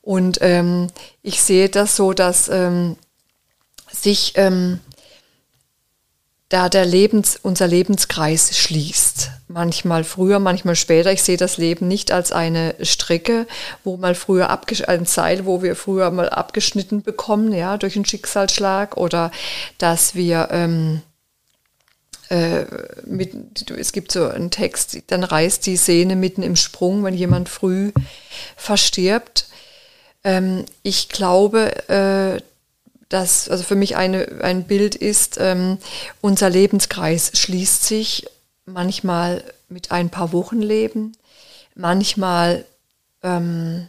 [0.00, 0.86] Und ähm,
[1.22, 2.96] ich sehe das so, dass ähm,
[3.92, 4.80] sich ähm,
[6.48, 9.30] da der Lebens, unser Lebenskreis schließt.
[9.52, 11.10] Manchmal früher, manchmal später.
[11.10, 13.48] Ich sehe das Leben nicht als eine Strecke,
[13.82, 14.48] wo mal früher
[14.86, 19.32] ein Seil, wo wir früher mal abgeschnitten bekommen, ja, durch einen Schicksalsschlag oder
[19.78, 21.02] dass wir ähm,
[22.28, 22.64] äh,
[23.04, 27.48] mit, es gibt so einen Text, dann reißt die Sehne mitten im Sprung, wenn jemand
[27.48, 27.90] früh
[28.54, 29.48] verstirbt.
[30.22, 32.40] Ähm, ich glaube, äh,
[33.08, 35.78] dass also für mich eine, ein Bild ist, ähm,
[36.20, 38.26] unser Lebenskreis schließt sich
[38.66, 41.16] manchmal mit ein paar Wochen Leben,
[41.74, 42.64] manchmal
[43.22, 43.88] ähm,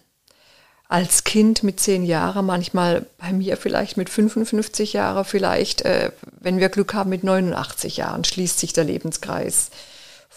[0.87, 6.59] als Kind mit zehn Jahren, manchmal bei mir vielleicht mit 55 Jahren, vielleicht, äh, wenn
[6.59, 9.71] wir Glück haben, mit 89 Jahren schließt sich der Lebenskreis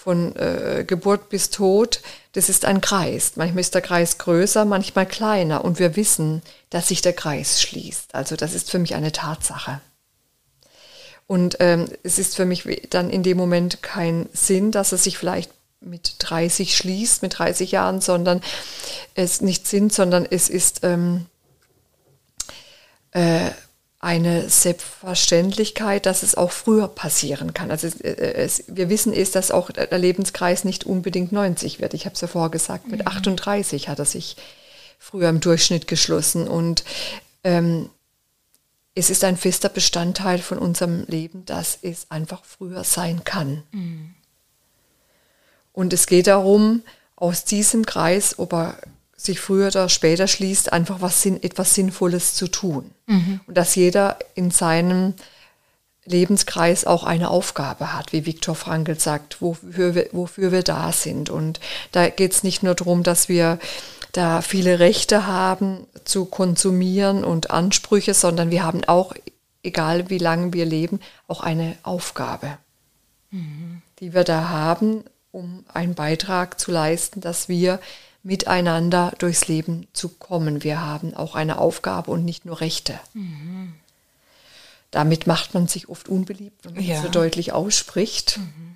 [0.04, 3.32] von äh, Geburt bis Tod, das ist ein Kreis.
[3.36, 5.64] Manchmal ist der Kreis größer, manchmal kleiner.
[5.64, 8.14] Und wir wissen, dass sich der Kreis schließt.
[8.14, 9.80] Also das ist für mich eine Tatsache.
[11.26, 15.16] Und ähm, es ist für mich dann in dem Moment kein Sinn, dass es sich
[15.16, 18.40] vielleicht mit 30 schließt, mit 30 Jahren, sondern
[19.14, 21.26] es nicht Sinn, sondern es ist ähm,
[23.12, 23.50] äh,
[24.00, 27.70] eine Selbstverständlichkeit, dass es auch früher passieren kann.
[27.70, 31.94] Also es, äh, es, wir wissen ist, dass auch der Lebenskreis nicht unbedingt 90 wird.
[31.94, 33.90] Ich habe es ja vorher gesagt, mit 38 mhm.
[33.90, 34.36] hat er sich
[34.98, 36.48] früher im Durchschnitt geschlossen.
[36.48, 36.84] Und
[37.44, 37.88] ähm,
[38.94, 43.62] es ist ein fester Bestandteil von unserem Leben, dass es einfach früher sein kann.
[43.72, 44.14] Mhm.
[45.72, 46.82] Und es geht darum,
[47.16, 48.78] aus diesem Kreis, ob er
[49.16, 52.90] sich früher oder später schließt, einfach was etwas Sinnvolles zu tun.
[53.06, 53.40] Mhm.
[53.46, 55.14] Und dass jeder in seinem
[56.04, 61.30] Lebenskreis auch eine Aufgabe hat, wie Viktor Frankl sagt, wofür wir, wofür wir da sind.
[61.30, 61.60] Und
[61.92, 63.58] da geht es nicht nur darum, dass wir
[64.14, 69.12] da viele Rechte haben zu konsumieren und Ansprüche, sondern wir haben auch,
[69.62, 72.58] egal wie lange wir leben, auch eine Aufgabe,
[73.30, 73.82] mhm.
[73.98, 77.80] die wir da haben, um einen Beitrag zu leisten, dass wir
[78.22, 80.62] miteinander durchs Leben zu kommen.
[80.62, 82.98] Wir haben auch eine Aufgabe und nicht nur Rechte.
[83.14, 83.74] Mhm.
[84.92, 87.02] Damit macht man sich oft unbeliebt, wenn man ja.
[87.02, 88.38] so deutlich ausspricht.
[88.38, 88.73] Mhm.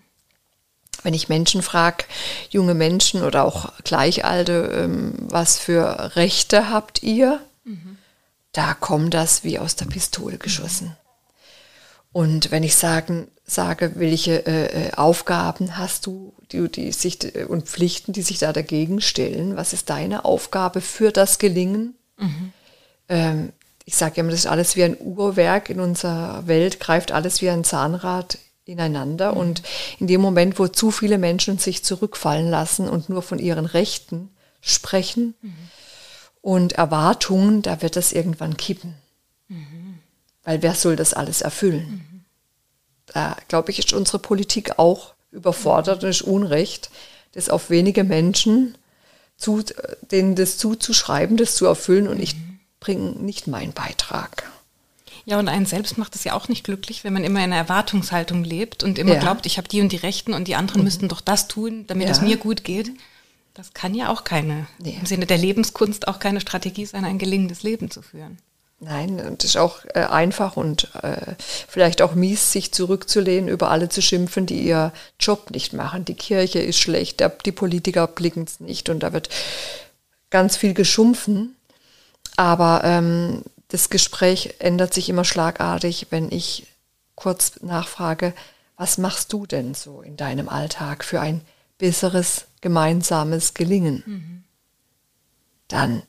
[1.08, 2.04] Wenn ich Menschen frage,
[2.50, 7.40] junge Menschen oder auch Gleichalte, ähm, was für Rechte habt ihr?
[7.64, 7.96] Mhm.
[8.52, 10.98] Da kommt das wie aus der Pistole geschossen.
[12.12, 17.18] Und wenn ich sagen, sage, welche äh, äh, Aufgaben hast du die, die sich,
[17.48, 21.94] und Pflichten, die sich da dagegen stellen, was ist deine Aufgabe für das Gelingen?
[22.18, 22.52] Mhm.
[23.08, 23.52] Ähm,
[23.86, 27.48] ich sage immer, das ist alles wie ein Uhrwerk in unserer Welt, greift alles wie
[27.48, 28.36] ein Zahnrad
[28.68, 29.36] ineinander.
[29.36, 29.62] Und
[29.98, 34.30] in dem Moment, wo zu viele Menschen sich zurückfallen lassen und nur von ihren Rechten
[34.60, 35.54] sprechen mhm.
[36.40, 38.94] und Erwartungen, da wird das irgendwann kippen.
[39.48, 39.98] Mhm.
[40.44, 42.04] Weil wer soll das alles erfüllen?
[42.10, 42.24] Mhm.
[43.06, 46.90] Da, glaube ich, ist unsere Politik auch überfordert und ist Unrecht,
[47.32, 48.76] das auf wenige Menschen
[49.36, 49.62] zu,
[50.10, 52.34] denen das zuzuschreiben, das zu erfüllen und ich
[52.80, 54.50] bringe nicht meinen Beitrag.
[55.28, 57.56] Ja, und einen selbst macht es ja auch nicht glücklich, wenn man immer in einer
[57.56, 59.20] Erwartungshaltung lebt und immer ja.
[59.20, 60.84] glaubt, ich habe die und die Rechten und die anderen mhm.
[60.84, 62.12] müssten doch das tun, damit ja.
[62.12, 62.92] es mir gut geht.
[63.52, 64.96] Das kann ja auch keine, nee.
[64.98, 68.38] im Sinne der Lebenskunst, auch keine Strategie sein, ein gelingendes Leben zu führen.
[68.80, 73.70] Nein, und es ist auch äh, einfach und äh, vielleicht auch mies, sich zurückzulehnen, über
[73.70, 76.06] alle zu schimpfen, die ihr Job nicht machen.
[76.06, 79.28] Die Kirche ist schlecht, der, die Politiker blicken es nicht und da wird
[80.30, 81.54] ganz viel geschumpfen.
[82.36, 86.66] Aber ähm, das Gespräch ändert sich immer schlagartig, wenn ich
[87.14, 88.34] kurz nachfrage,
[88.76, 91.42] was machst du denn so in deinem Alltag für ein
[91.78, 94.02] besseres gemeinsames Gelingen?
[94.06, 94.44] Mhm.
[95.68, 96.02] Dann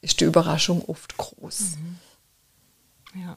[0.00, 1.76] ist die Überraschung oft groß.
[1.76, 3.20] Mhm.
[3.20, 3.36] Ja.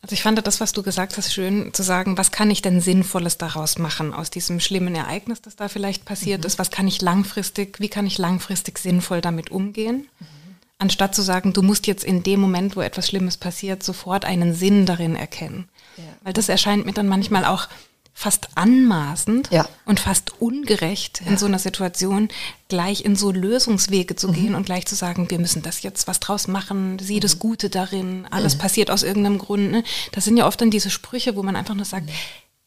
[0.00, 2.80] Also ich fand das, was du gesagt hast, schön zu sagen, was kann ich denn
[2.80, 6.46] Sinnvolles daraus machen aus diesem schlimmen Ereignis, das da vielleicht passiert mhm.
[6.46, 6.58] ist?
[6.58, 10.08] Was kann ich langfristig, wie kann ich langfristig sinnvoll damit umgehen?
[10.18, 10.41] Mhm.
[10.82, 14.52] Anstatt zu sagen, du musst jetzt in dem Moment, wo etwas Schlimmes passiert, sofort einen
[14.52, 15.68] Sinn darin erkennen.
[15.96, 16.02] Ja.
[16.24, 17.68] Weil das erscheint mir dann manchmal auch
[18.12, 19.68] fast anmaßend ja.
[19.84, 21.30] und fast ungerecht ja.
[21.30, 22.30] in so einer Situation
[22.66, 24.32] gleich in so Lösungswege zu mhm.
[24.32, 27.20] gehen und gleich zu sagen, wir müssen das jetzt was draus machen, sieh mhm.
[27.20, 28.58] das Gute darin, alles mhm.
[28.58, 29.70] passiert aus irgendeinem Grund.
[29.70, 29.84] Ne?
[30.10, 32.10] Das sind ja oft dann diese Sprüche, wo man einfach nur sagt,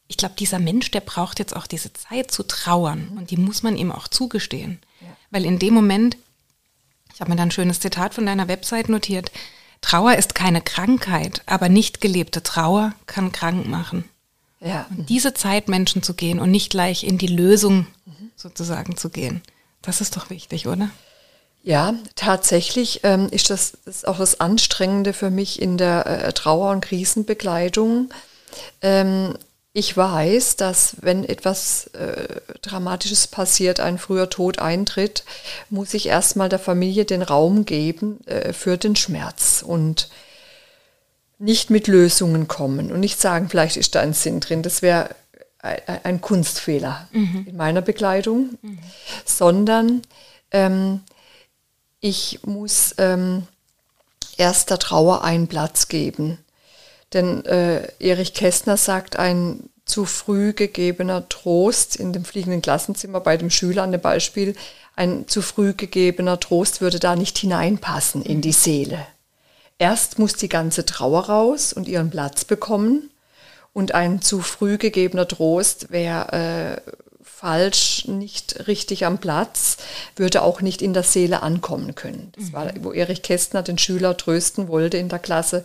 [0.08, 3.18] ich glaube, dieser Mensch, der braucht jetzt auch diese Zeit zu trauern mhm.
[3.18, 4.80] und die muss man ihm auch zugestehen.
[5.02, 5.08] Ja.
[5.32, 6.16] Weil in dem Moment,
[7.16, 9.32] ich habe mir dann ein schönes Zitat von deiner Website notiert,
[9.80, 14.04] Trauer ist keine Krankheit, aber nicht gelebte Trauer kann krank machen.
[14.60, 14.86] Ja.
[14.90, 17.88] Und diese Zeit Menschen zu gehen und nicht gleich in die Lösung
[18.36, 19.42] sozusagen zu gehen,
[19.82, 20.90] das ist doch wichtig, oder?
[21.64, 26.72] Ja, tatsächlich ähm, ist das ist auch das Anstrengende für mich in der äh, Trauer-
[26.72, 28.10] und Krisenbegleitung.
[28.82, 29.38] Ähm,
[29.78, 35.26] ich weiß, dass wenn etwas äh, Dramatisches passiert, ein früher Tod eintritt,
[35.70, 39.66] muss ich erstmal der Familie den Raum geben äh, für den Schmerz.
[39.68, 40.08] Und
[41.40, 44.64] nicht mit Lösungen kommen und nicht sagen, vielleicht ist da ein Sinn drin.
[44.64, 45.10] Das wäre
[45.60, 47.46] ein Kunstfehler mhm.
[47.50, 48.80] in meiner Begleitung, mhm.
[49.26, 50.04] sondern
[50.52, 51.02] ähm,
[52.00, 53.46] ich muss ähm,
[54.38, 56.38] erst der Trauer einen Platz geben.
[57.16, 63.38] Denn äh, Erich Kästner sagt, ein zu früh gegebener Trost in dem fliegenden Klassenzimmer bei
[63.38, 64.56] dem Schüler an dem Beispiel,
[64.98, 69.08] ein zu früh gegebener Trost würde da nicht hineinpassen in die Seele.
[69.78, 73.10] Erst muss die ganze Trauer raus und ihren Platz bekommen.
[73.72, 76.92] Und ein zu früh gegebener Trost wäre äh,
[77.24, 79.78] falsch, nicht richtig am Platz,
[80.18, 82.34] würde auch nicht in der Seele ankommen können.
[82.38, 85.64] Das war, wo Erich Kästner den Schüler trösten wollte in der Klasse,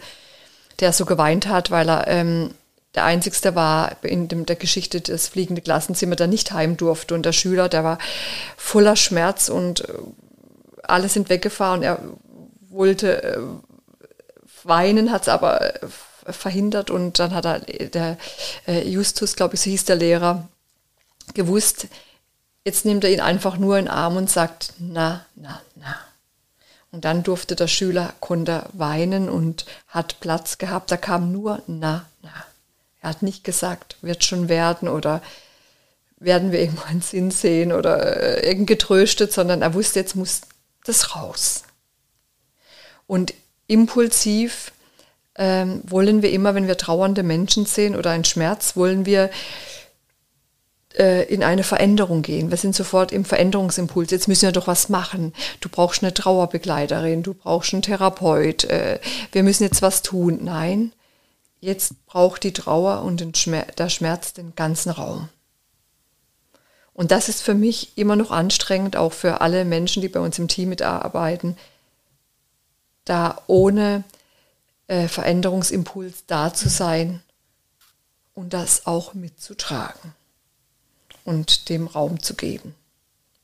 [0.80, 2.54] der so geweint hat, weil er ähm,
[2.94, 7.14] der Einzigste war in dem, der Geschichte des fliegende Klassenzimmer, der nicht heim durfte.
[7.14, 7.98] Und der Schüler, der war
[8.56, 9.92] voller Schmerz und äh,
[10.82, 11.82] alle sind weggefahren.
[11.82, 12.00] Er
[12.68, 13.38] wollte äh,
[14.64, 15.88] Weinen hat es aber äh,
[16.32, 18.18] verhindert und dann hat er, der
[18.66, 20.48] äh, Justus, glaube ich, so hieß der Lehrer,
[21.34, 21.86] gewusst,
[22.64, 25.60] jetzt nimmt er ihn einfach nur in den Arm und sagt, na, na.
[26.92, 30.90] Und dann durfte der Schüler, konnte weinen und hat Platz gehabt.
[30.90, 32.33] Da kam nur na, na.
[33.00, 35.22] Er hat nicht gesagt, wird schon werden oder
[36.18, 40.42] werden wir irgendwo einen Sinn sehen oder äh, irgend getröstet, sondern er wusste, jetzt muss
[40.85, 41.64] das raus.
[43.07, 43.33] Und
[43.66, 44.72] impulsiv
[45.37, 49.31] ähm, wollen wir immer, wenn wir trauernde Menschen sehen oder einen Schmerz, wollen wir
[51.33, 52.50] in eine Veränderung gehen.
[52.50, 54.11] Wir sind sofort im Veränderungsimpuls.
[54.11, 55.33] Jetzt müssen wir doch was machen.
[55.61, 58.64] Du brauchst eine Trauerbegleiterin, du brauchst einen Therapeut.
[58.64, 58.98] Äh,
[59.31, 60.40] wir müssen jetzt was tun.
[60.42, 60.92] Nein,
[61.61, 65.29] jetzt braucht die Trauer und der Schmerz den ganzen Raum.
[66.92, 70.38] Und das ist für mich immer noch anstrengend, auch für alle Menschen, die bei uns
[70.38, 71.57] im Team mitarbeiten,
[73.05, 74.03] da ohne
[74.88, 77.22] äh, Veränderungsimpuls da zu sein
[78.35, 80.14] und das auch mitzutragen
[81.30, 82.74] und dem Raum zu geben.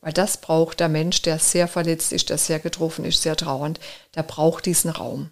[0.00, 3.78] Weil das braucht der Mensch, der sehr verletzt ist, der sehr getroffen ist, sehr trauernd,
[4.16, 5.30] der braucht diesen Raum,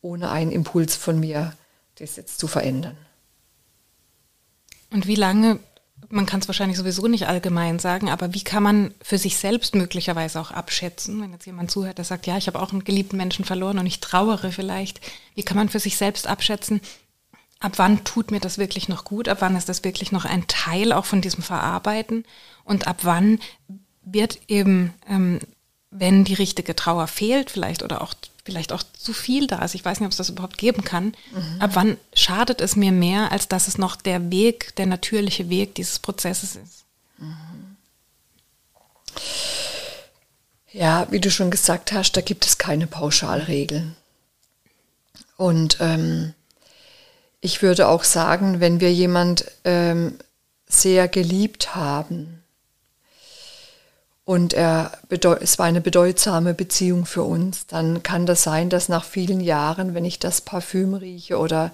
[0.00, 1.52] ohne einen Impuls von mir,
[1.96, 2.96] das jetzt zu verändern.
[4.90, 5.58] Und wie lange
[6.08, 9.74] man kann es wahrscheinlich sowieso nicht allgemein sagen, aber wie kann man für sich selbst
[9.74, 13.16] möglicherweise auch abschätzen, wenn jetzt jemand zuhört, der sagt, ja, ich habe auch einen geliebten
[13.16, 15.00] Menschen verloren und ich trauere vielleicht,
[15.34, 16.80] wie kann man für sich selbst abschätzen,
[17.62, 20.46] ab wann tut mir das wirklich noch gut, ab wann ist das wirklich noch ein
[20.48, 22.24] Teil auch von diesem Verarbeiten
[22.64, 23.38] und ab wann
[24.04, 25.38] wird eben, ähm,
[25.90, 29.76] wenn die richtige Trauer fehlt vielleicht oder auch vielleicht auch zu viel da ist.
[29.76, 31.14] Ich weiß nicht, ob es das überhaupt geben kann.
[31.32, 31.60] Mhm.
[31.60, 35.76] Ab wann schadet es mir mehr, als dass es noch der Weg, der natürliche Weg
[35.76, 36.84] dieses Prozesses ist?
[37.18, 37.76] Mhm.
[40.72, 43.94] Ja, wie du schon gesagt hast, da gibt es keine Pauschalregeln.
[45.36, 46.34] Und ähm,
[47.44, 50.16] ich würde auch sagen, wenn wir jemand ähm,
[50.66, 52.44] sehr geliebt haben
[54.24, 54.92] und er
[55.40, 59.92] es war eine bedeutsame Beziehung für uns, dann kann das sein, dass nach vielen Jahren,
[59.92, 61.72] wenn ich das Parfüm rieche oder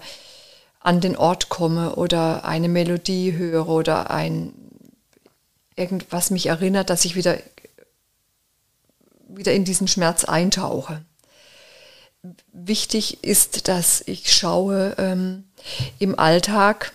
[0.79, 4.53] an den Ort komme oder eine Melodie höre oder ein
[5.75, 7.37] irgendwas mich erinnert, dass ich wieder
[9.27, 11.05] wieder in diesen Schmerz eintauche.
[12.51, 15.45] Wichtig ist, dass ich schaue ähm,
[15.99, 16.91] im Alltag,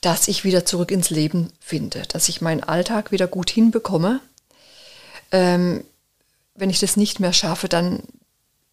[0.00, 4.20] dass ich wieder zurück ins Leben finde, dass ich meinen Alltag wieder gut hinbekomme.
[5.30, 5.84] Ähm,
[6.56, 8.02] wenn ich das nicht mehr schaffe, dann,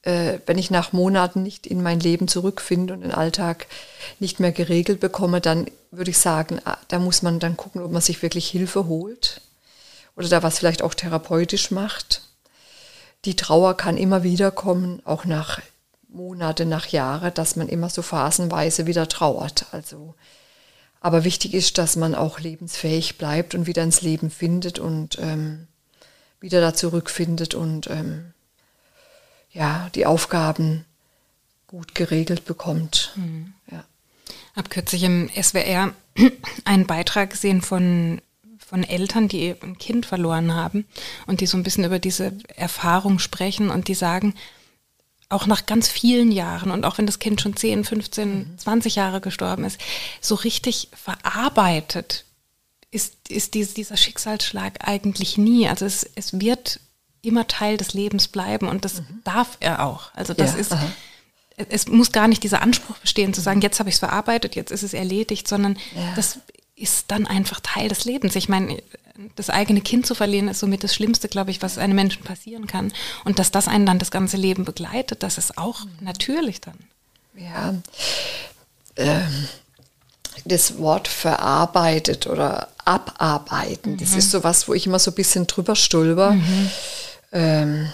[0.02, 3.68] äh, wenn ich nach Monaten nicht in mein Leben zurückfinde und den Alltag
[4.20, 7.92] nicht mehr geregelt bekomme, dann würde ich sagen, ah, da muss man dann gucken, ob
[7.92, 9.42] man sich wirklich Hilfe holt
[10.16, 12.24] oder da was vielleicht auch therapeutisch macht
[13.26, 15.62] die Trauer kann immer wieder kommen, auch nach
[16.08, 19.68] Monate, nach Jahre, dass man immer so phasenweise wieder trauert.
[19.72, 20.16] Also,
[21.02, 25.68] aber wichtig ist, dass man auch lebensfähig bleibt und wieder ins Leben findet und ähm,
[26.40, 28.34] wieder da zurückfindet und ähm,
[29.52, 30.86] ja, die Aufgaben
[31.68, 33.14] gut geregelt bekommt.
[33.16, 33.54] Mhm.
[33.72, 33.84] Ja.
[34.56, 35.94] Hab kürzlich im SWR
[36.66, 38.22] einen Beitrag gesehen von
[38.70, 40.86] von Eltern, die ein Kind verloren haben
[41.28, 44.36] und die so ein bisschen über diese Erfahrung sprechen und die sagen,
[45.30, 49.22] auch nach ganz vielen Jahren und auch wenn das Kind schon 10, 15, 20 Jahre
[49.22, 49.80] gestorben ist,
[50.22, 52.26] so richtig verarbeitet
[52.92, 55.68] ist, ist dieser Schicksalsschlag eigentlich nie.
[55.68, 56.80] Also es, es wird
[57.22, 59.22] immer Teil des Lebens bleiben und das mhm.
[59.24, 60.12] darf er auch.
[60.16, 60.92] Also das ja, ist, aha.
[61.58, 64.72] es muss gar nicht dieser Anspruch bestehen zu sagen, jetzt habe ich es verarbeitet, jetzt
[64.72, 66.14] ist es erledigt, sondern ja.
[66.16, 66.40] das
[66.80, 68.36] ist dann einfach Teil des Lebens.
[68.36, 68.82] Ich meine,
[69.36, 72.68] das eigene Kind zu verlieren ist somit das Schlimmste, glaube ich, was einem Menschen passieren
[72.68, 72.94] kann.
[73.26, 76.78] Und dass das einen dann das ganze Leben begleitet, das ist auch natürlich dann.
[77.36, 77.76] Ja,
[78.96, 79.48] ähm,
[80.46, 83.98] das Wort verarbeitet oder abarbeiten, mhm.
[83.98, 86.32] das ist so was, wo ich immer so ein bisschen drüber stulber.
[86.32, 86.72] Mhm.
[87.32, 87.92] Ähm,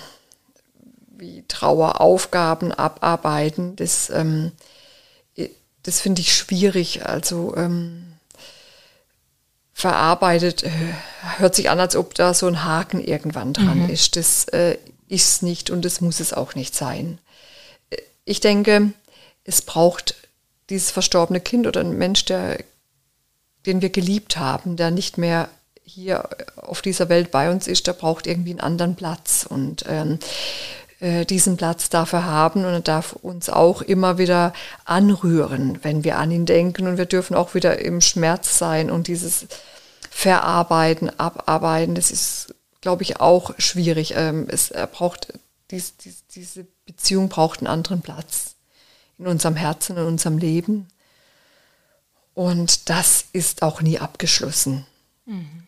[1.18, 4.52] wie Traueraufgaben abarbeiten, das, ähm,
[5.84, 7.06] das finde ich schwierig.
[7.06, 8.05] Also ähm,
[9.78, 10.70] verarbeitet, äh,
[11.38, 13.90] hört sich an, als ob da so ein Haken irgendwann dran mhm.
[13.90, 14.16] ist.
[14.16, 14.78] Das äh,
[15.10, 17.20] ist nicht und das muss es auch nicht sein.
[17.90, 18.94] Äh, ich denke,
[19.44, 20.16] es braucht
[20.70, 22.64] dieses verstorbene Kind oder ein Mensch, der,
[23.66, 25.50] den wir geliebt haben, der nicht mehr
[25.84, 29.46] hier auf dieser Welt bei uns ist, der braucht irgendwie einen anderen Platz.
[29.48, 30.20] Und ähm,
[31.00, 34.54] äh, diesen Platz darf er haben und er darf uns auch immer wieder
[34.86, 39.08] anrühren, wenn wir an ihn denken und wir dürfen auch wieder im Schmerz sein und
[39.08, 39.48] dieses
[40.10, 44.14] Verarbeiten, Abarbeiten, das ist, glaube ich, auch schwierig.
[44.16, 45.34] Ähm, es er braucht
[45.72, 48.56] dies, dies, diese Beziehung braucht einen anderen Platz
[49.18, 50.88] in unserem Herzen, in unserem Leben.
[52.34, 54.86] Und das ist auch nie abgeschlossen.
[55.26, 55.65] Mhm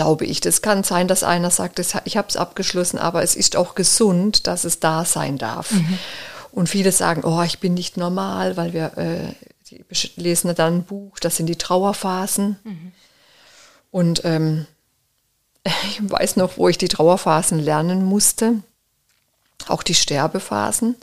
[0.00, 0.40] glaube ich.
[0.40, 4.46] Das kann sein, dass einer sagt, ich habe es abgeschlossen, aber es ist auch gesund,
[4.46, 5.72] dass es da sein darf.
[5.72, 5.98] Mhm.
[6.52, 9.34] Und viele sagen, oh, ich bin nicht normal, weil wir äh,
[9.70, 9.84] die
[10.16, 12.56] lesen dann ein Buch, das sind die Trauerphasen.
[12.64, 12.92] Mhm.
[13.90, 14.66] Und ähm,
[15.64, 18.54] ich weiß noch, wo ich die Trauerphasen lernen musste,
[19.68, 20.96] auch die Sterbephasen.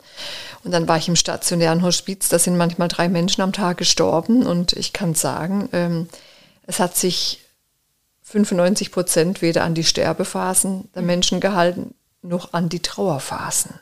[0.64, 4.44] Und dann war ich im stationären Hospiz, da sind manchmal drei Menschen am Tag gestorben.
[4.44, 6.08] Und ich kann sagen, ähm,
[6.66, 7.44] es hat sich
[8.28, 13.80] 95 Prozent weder an die Sterbephasen der Menschen gehalten, noch an die Trauerphasen.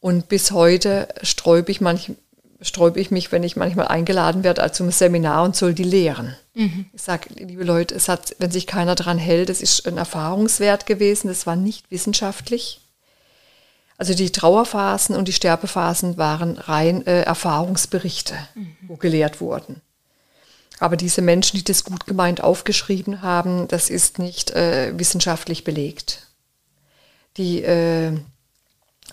[0.00, 2.12] Und bis heute sträube ich, manch,
[2.60, 6.36] sträube ich mich, wenn ich manchmal eingeladen werde zum Seminar und soll die lehren.
[6.54, 6.86] Mhm.
[6.92, 10.84] Ich sage, liebe Leute, es hat, wenn sich keiner daran hält, es ist ein Erfahrungswert
[10.84, 12.80] gewesen, es war nicht wissenschaftlich.
[13.96, 18.76] Also die Trauerphasen und die Sterbephasen waren rein äh, Erfahrungsberichte, mhm.
[18.88, 19.80] wo gelehrt wurden.
[20.78, 26.26] Aber diese Menschen, die das gut gemeint aufgeschrieben haben, das ist nicht äh, wissenschaftlich belegt.
[27.36, 28.12] Die äh,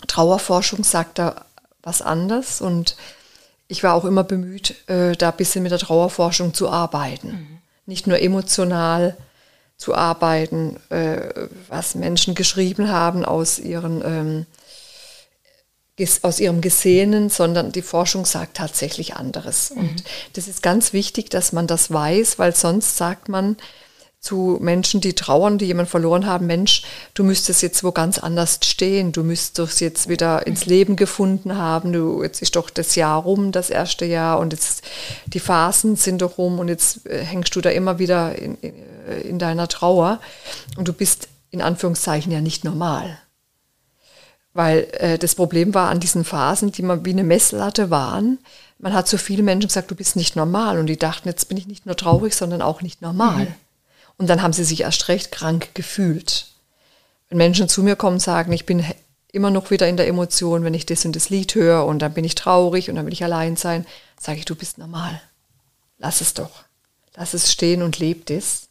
[0.06, 1.46] Trauerforschung sagt da
[1.82, 2.96] was anderes und
[3.68, 7.28] ich war auch immer bemüht, äh, da ein bisschen mit der Trauerforschung zu arbeiten.
[7.28, 7.58] Mhm.
[7.86, 9.16] Nicht nur emotional
[9.76, 14.46] zu arbeiten, äh, was Menschen geschrieben haben aus ihren ähm,
[16.22, 19.70] aus ihrem Gesehenen, sondern die Forschung sagt tatsächlich anderes.
[19.70, 19.80] Mhm.
[19.80, 23.56] Und das ist ganz wichtig, dass man das weiß, weil sonst sagt man
[24.24, 26.82] zu Menschen, die trauern, die jemanden verloren haben, Mensch,
[27.12, 30.72] du müsstest jetzt wo ganz anders stehen, du müsstest jetzt wieder ins mhm.
[30.72, 34.82] Leben gefunden haben, du, jetzt ist doch das Jahr rum, das erste Jahr und jetzt
[35.26, 38.74] die Phasen sind doch rum und jetzt äh, hängst du da immer wieder in, in,
[39.24, 40.20] in deiner Trauer
[40.76, 43.18] und du bist in Anführungszeichen ja nicht normal.
[44.54, 48.38] Weil äh, das Problem war an diesen Phasen, die man wie eine Messlatte waren,
[48.78, 50.78] man hat zu viele Menschen gesagt, du bist nicht normal.
[50.78, 53.46] Und die dachten, jetzt bin ich nicht nur traurig, sondern auch nicht normal.
[53.46, 53.54] Mhm.
[54.16, 56.48] Und dann haben sie sich erst recht krank gefühlt.
[57.28, 58.84] Wenn Menschen zu mir kommen und sagen, ich bin
[59.32, 62.14] immer noch wieder in der Emotion, wenn ich das und das Lied höre und dann
[62.14, 63.84] bin ich traurig und dann will ich allein sein,
[64.20, 65.20] sage ich, du bist normal.
[65.98, 66.64] Lass es doch.
[67.16, 68.68] Lass es stehen und lebt es.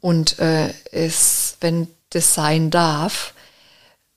[0.00, 3.34] Und äh, es, wenn das sein darf,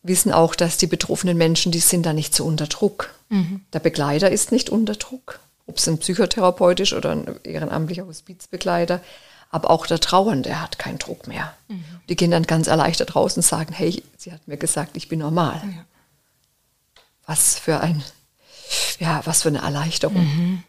[0.07, 3.13] wissen auch, dass die betroffenen Menschen, die sind da nicht so unter Druck.
[3.29, 3.61] Mhm.
[3.73, 9.01] Der Begleiter ist nicht unter Druck, ob es ein psychotherapeutisch oder ein ehrenamtlicher Hospizbegleiter.
[9.51, 11.53] Aber auch der Trauernde hat keinen Druck mehr.
[11.67, 11.83] Mhm.
[12.09, 15.19] Die gehen dann ganz erleichtert raus und sagen, hey, sie hat mir gesagt, ich bin
[15.19, 15.61] normal.
[15.63, 15.85] Ja.
[17.25, 18.03] Was für ein,
[18.99, 20.23] ja, was für eine Erleichterung.
[20.23, 20.63] Mhm.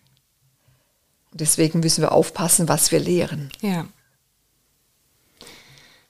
[1.33, 3.51] deswegen müssen wir aufpassen, was wir lehren.
[3.61, 3.87] Ja.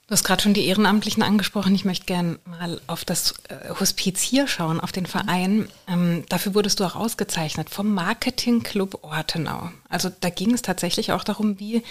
[0.07, 1.75] Du hast gerade schon die Ehrenamtlichen angesprochen.
[1.75, 5.67] Ich möchte gerne mal auf das äh, Hospiz hier schauen, auf den Verein.
[5.85, 9.69] Ähm, dafür wurdest du auch ausgezeichnet vom Marketing Club Ortenau.
[9.89, 11.83] Also da ging es tatsächlich auch darum, wie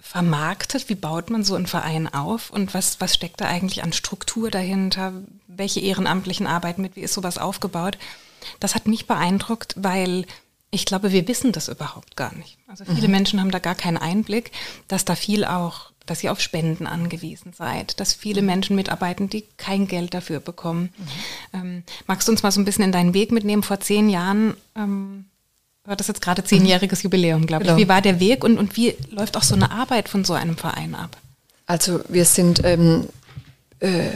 [0.00, 3.92] vermarktet, wie baut man so einen Verein auf und was, was steckt da eigentlich an
[3.92, 5.12] Struktur dahinter?
[5.46, 6.96] Welche Ehrenamtlichen arbeiten mit?
[6.96, 7.96] Wie ist sowas aufgebaut?
[8.58, 10.26] Das hat mich beeindruckt, weil
[10.72, 12.58] ich glaube, wir wissen das überhaupt gar nicht.
[12.66, 13.12] Also viele mhm.
[13.12, 14.50] Menschen haben da gar keinen Einblick,
[14.88, 18.46] dass da viel auch dass ihr auf Spenden angewiesen seid, dass viele mhm.
[18.46, 20.90] Menschen mitarbeiten, die kein Geld dafür bekommen.
[20.96, 21.60] Mhm.
[21.60, 23.62] Ähm, magst du uns mal so ein bisschen in deinen Weg mitnehmen?
[23.62, 25.26] Vor zehn Jahren ähm,
[25.84, 27.68] war das jetzt gerade zehnjähriges Jubiläum, glaube ich.
[27.68, 27.78] Genau.
[27.78, 30.56] Wie war der Weg und, und wie läuft auch so eine Arbeit von so einem
[30.56, 31.16] Verein ab?
[31.66, 33.08] Also wir sind ähm,
[33.80, 34.10] äh,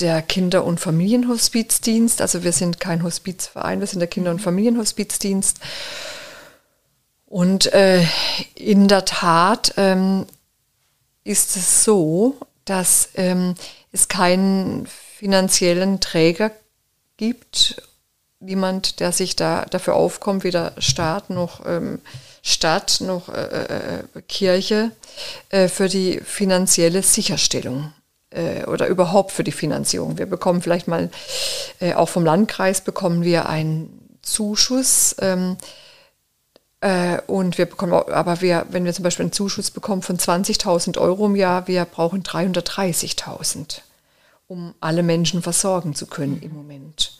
[0.00, 2.20] der Kinder- und Familienhospizdienst.
[2.20, 4.44] Also wir sind kein Hospizverein, wir sind der Kinder- und mhm.
[4.44, 5.60] Familienhospizdienst.
[7.26, 8.04] Und äh,
[8.54, 10.26] in der Tat ähm,
[11.24, 13.54] ist es so, dass ähm,
[13.92, 16.50] es keinen finanziellen Träger
[17.16, 17.82] gibt,
[18.40, 22.00] niemand, der sich da dafür aufkommt, weder Staat noch ähm,
[22.42, 24.90] Stadt noch äh, äh, Kirche,
[25.48, 27.94] äh, für die finanzielle Sicherstellung
[28.28, 30.18] äh, oder überhaupt für die Finanzierung.
[30.18, 31.10] Wir bekommen vielleicht mal,
[31.80, 35.16] äh, auch vom Landkreis bekommen wir einen Zuschuss.
[35.20, 35.56] Ähm,
[36.84, 40.98] äh, und wir bekommen, aber wir, wenn wir zum Beispiel einen Zuschuss bekommen von 20.000
[40.98, 43.80] Euro im Jahr, wir brauchen 330.000,
[44.48, 47.18] um alle Menschen versorgen zu können im Moment.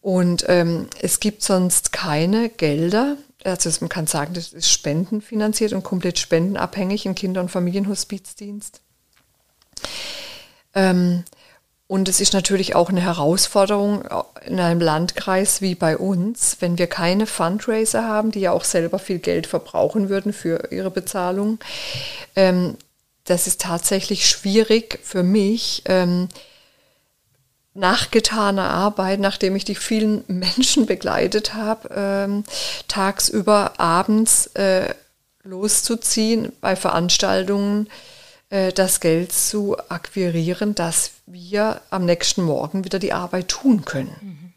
[0.00, 3.18] Und ähm, es gibt sonst keine Gelder.
[3.44, 8.80] Also man kann sagen, das ist spendenfinanziert und komplett spendenabhängig im Kinder- und Familienhospizdienst.
[10.74, 11.24] Ähm,
[11.88, 14.02] und es ist natürlich auch eine Herausforderung
[14.44, 18.98] in einem Landkreis wie bei uns, wenn wir keine Fundraiser haben, die ja auch selber
[18.98, 21.58] viel Geld verbrauchen würden für ihre Bezahlung.
[22.34, 22.76] Ähm,
[23.24, 26.28] das ist tatsächlich schwierig für mich, ähm,
[27.76, 32.44] nach getaner Arbeit, nachdem ich die vielen Menschen begleitet habe, ähm,
[32.88, 34.92] tagsüber, abends äh,
[35.44, 37.88] loszuziehen bei Veranstaltungen,
[38.50, 44.16] äh, das Geld zu akquirieren, dass wir am nächsten Morgen wieder die Arbeit tun können.
[44.20, 44.52] Mhm.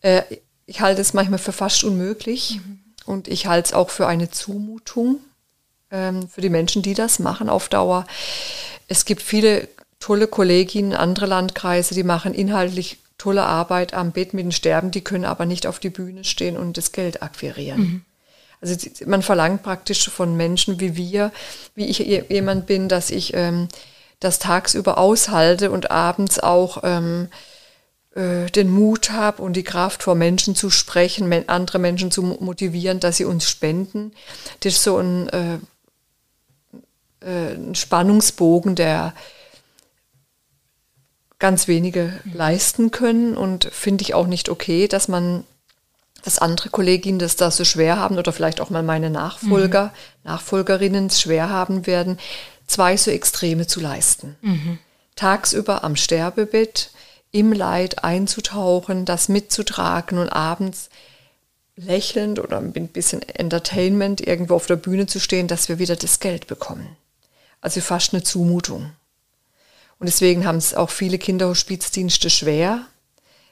[0.00, 0.22] Äh,
[0.66, 2.80] ich halte es manchmal für fast unmöglich mhm.
[3.06, 5.20] und ich halte es auch für eine Zumutung
[5.90, 8.06] ähm, für die Menschen, die das machen auf Dauer.
[8.88, 9.68] Es gibt viele
[10.00, 15.02] tolle Kolleginnen, andere Landkreise, die machen inhaltlich tolle Arbeit am Bett mit den Sterben, die
[15.02, 17.80] können aber nicht auf die Bühne stehen und das Geld akquirieren.
[17.80, 18.04] Mhm.
[18.60, 21.32] Also man verlangt praktisch von Menschen wie wir,
[21.74, 23.68] wie ich jemand bin, dass ich ähm,
[24.20, 27.28] das tagsüber aushalte und abends auch ähm,
[28.14, 32.98] äh, den Mut habe und die Kraft vor Menschen zu sprechen, andere Menschen zu motivieren,
[33.00, 34.12] dass sie uns spenden.
[34.60, 35.58] Das ist so ein, äh,
[37.20, 39.14] äh, ein Spannungsbogen, der
[41.38, 45.44] ganz wenige leisten können und finde ich auch nicht okay, dass man
[46.22, 49.90] dass andere Kolleginnen das da so schwer haben oder vielleicht auch mal meine Nachfolger, mhm.
[50.30, 52.18] Nachfolgerinnen es schwer haben werden,
[52.66, 54.36] zwei so Extreme zu leisten.
[54.42, 54.78] Mhm.
[55.16, 56.90] Tagsüber am Sterbebett,
[57.30, 60.88] im Leid einzutauchen, das mitzutragen und abends
[61.76, 65.96] lächelnd oder mit ein bisschen Entertainment irgendwo auf der Bühne zu stehen, dass wir wieder
[65.96, 66.96] das Geld bekommen.
[67.60, 68.92] Also fast eine Zumutung.
[69.98, 72.86] Und deswegen haben es auch viele Kinderhospizdienste schwer,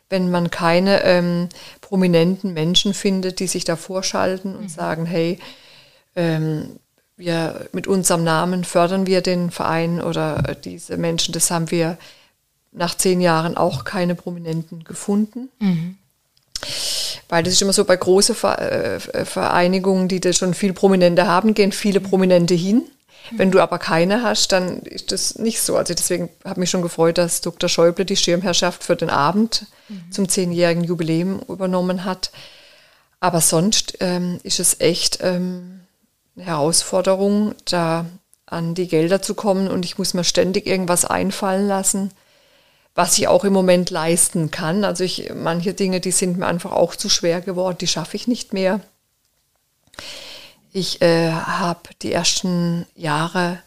[0.08, 1.48] wenn man keine ähm,
[1.80, 4.68] prominenten Menschen findet, die sich da vorschalten und mhm.
[4.68, 5.38] sagen, hey,
[6.14, 6.78] ähm,
[7.16, 11.96] wir mit unserem Namen fördern wir den Verein oder diese Menschen, das haben wir
[12.72, 15.48] nach zehn Jahren auch keine Prominenten gefunden.
[15.58, 15.96] Mhm.
[17.28, 21.54] Weil das ist immer so bei großen äh, Vereinigungen, die da schon viel Prominente haben,
[21.54, 22.82] gehen viele Prominente hin.
[23.32, 25.76] Wenn du aber keine hast, dann ist das nicht so.
[25.76, 27.68] Also deswegen habe mich schon gefreut, dass Dr.
[27.68, 30.12] Schäuble die Schirmherrschaft für den Abend mhm.
[30.12, 32.30] zum zehnjährigen Jubiläum übernommen hat.
[33.20, 35.80] Aber sonst ähm, ist es echt ähm,
[36.36, 38.06] eine Herausforderung, da
[38.46, 42.12] an die Gelder zu kommen und ich muss mir ständig irgendwas einfallen lassen,
[42.94, 44.84] was ich auch im Moment leisten kann.
[44.84, 48.28] Also ich, manche Dinge, die sind mir einfach auch zu schwer geworden, die schaffe ich
[48.28, 48.80] nicht mehr.
[50.78, 53.62] Ich äh, habe die ersten Jahre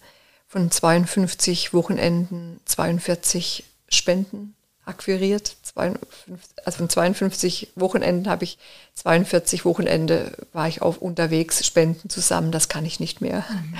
[0.48, 4.54] von 52 Wochenenden 42 Spenden
[4.86, 5.56] akquiriert.
[5.74, 8.60] also von 52 Wochenenden habe ich
[8.94, 12.52] 42 Wochenende war ich auf unterwegs, Spenden zusammen.
[12.52, 13.44] Das kann ich nicht mehr.
[13.50, 13.74] Mhm.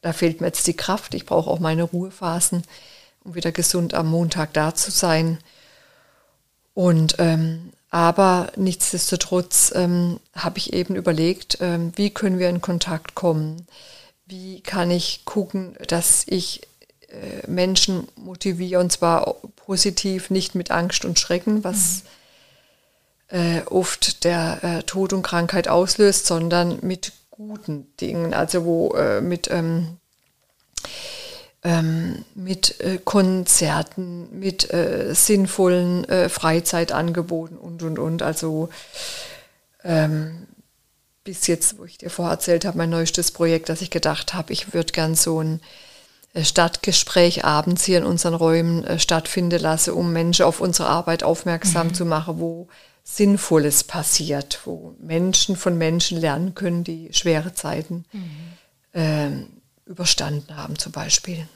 [0.00, 1.14] Da fehlt mir jetzt die Kraft.
[1.14, 2.62] Ich brauche auch meine Ruhephasen,
[3.24, 5.38] um wieder gesund am Montag da zu sein.
[6.74, 13.16] Und ähm, aber nichtsdestotrotz ähm, habe ich eben überlegt, ähm, wie können wir in Kontakt
[13.16, 13.66] kommen?
[14.26, 16.62] Wie kann ich gucken, dass ich
[17.08, 22.04] äh, Menschen motiviere und zwar positiv, nicht mit Angst und Schrecken, was
[23.32, 23.38] mhm.
[23.38, 29.20] äh, oft der äh, Tod und Krankheit auslöst, sondern mit guten Dingen, also wo äh,
[29.20, 29.96] mit ähm,
[31.62, 38.22] ähm, mit äh, Konzerten, mit äh, sinnvollen äh, Freizeitangeboten und, und, und.
[38.22, 38.70] Also
[39.84, 40.46] ähm,
[41.24, 44.52] bis jetzt, wo ich dir vorher erzählt habe, mein neuestes Projekt, dass ich gedacht habe,
[44.52, 45.60] ich würde gern so ein
[46.32, 51.22] äh, Stadtgespräch abends hier in unseren Räumen äh, stattfinden lassen, um Menschen auf unsere Arbeit
[51.22, 51.94] aufmerksam mhm.
[51.94, 52.68] zu machen, wo
[53.04, 58.30] Sinnvolles passiert, wo Menschen von Menschen lernen können, die schwere Zeiten mhm.
[58.94, 59.46] ähm,
[59.90, 61.46] überstanden haben zum Beispiel.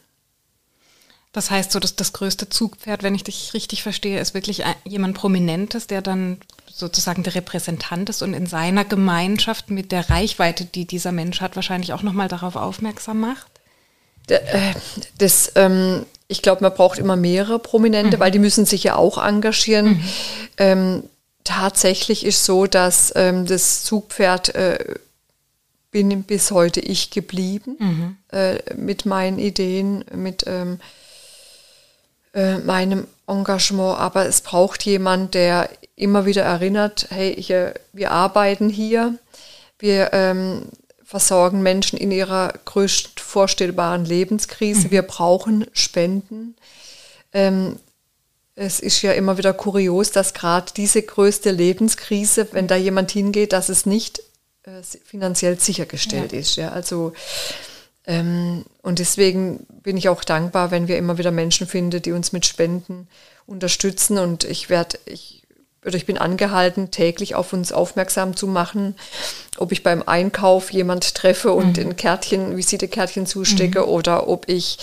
[1.32, 5.16] Das heißt, so dass das größte Zugpferd, wenn ich dich richtig verstehe, ist wirklich jemand
[5.16, 6.38] Prominentes, der dann
[6.72, 11.56] sozusagen der Repräsentant ist und in seiner Gemeinschaft mit der Reichweite, die dieser Mensch hat,
[11.56, 13.46] wahrscheinlich auch nochmal darauf aufmerksam macht?
[14.28, 14.74] Äh,
[15.18, 18.20] das, ähm, ich glaube, man braucht immer mehrere Prominente, mhm.
[18.20, 19.86] weil die müssen sich ja auch engagieren.
[19.86, 20.04] Mhm.
[20.58, 21.02] Ähm,
[21.42, 24.94] tatsächlich ist so, dass ähm, das Zugpferd äh,
[25.94, 28.16] bin bis heute ich geblieben mhm.
[28.32, 30.80] äh, mit meinen Ideen, mit ähm,
[32.34, 34.00] äh, meinem Engagement.
[34.00, 39.16] Aber es braucht jemand, der immer wieder erinnert, hey, äh, wir arbeiten hier,
[39.78, 40.62] wir ähm,
[41.04, 44.90] versorgen Menschen in ihrer größten vorstellbaren Lebenskrise, mhm.
[44.90, 46.56] wir brauchen Spenden.
[47.32, 47.76] Ähm,
[48.56, 53.52] es ist ja immer wieder kurios, dass gerade diese größte Lebenskrise, wenn da jemand hingeht,
[53.52, 54.23] dass es nicht
[54.64, 56.38] äh, finanziell sichergestellt ja.
[56.38, 56.56] ist.
[56.56, 57.12] Ja, also
[58.06, 62.32] ähm, und deswegen bin ich auch dankbar, wenn wir immer wieder Menschen finden, die uns
[62.32, 63.08] mit Spenden
[63.46, 64.18] unterstützen.
[64.18, 65.42] Und ich werde, ich,
[65.84, 68.94] oder ich bin angehalten, täglich auf uns aufmerksam zu machen,
[69.56, 71.90] ob ich beim Einkauf jemand treffe und mhm.
[71.90, 73.88] ein Kärtchen, Visitekärtchen zustecke mhm.
[73.88, 74.78] oder ob ich,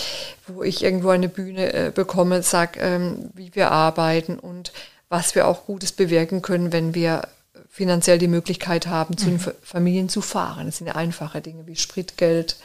[0.47, 4.71] wo ich irgendwo eine Bühne äh, bekomme, sage, ähm, wie wir arbeiten und
[5.09, 7.23] was wir auch Gutes bewirken können, wenn wir
[7.71, 9.53] finanziell die Möglichkeit haben, zu den mhm.
[9.63, 10.65] Familien zu fahren.
[10.65, 12.57] Das sind ja einfache Dinge wie Spritgeld,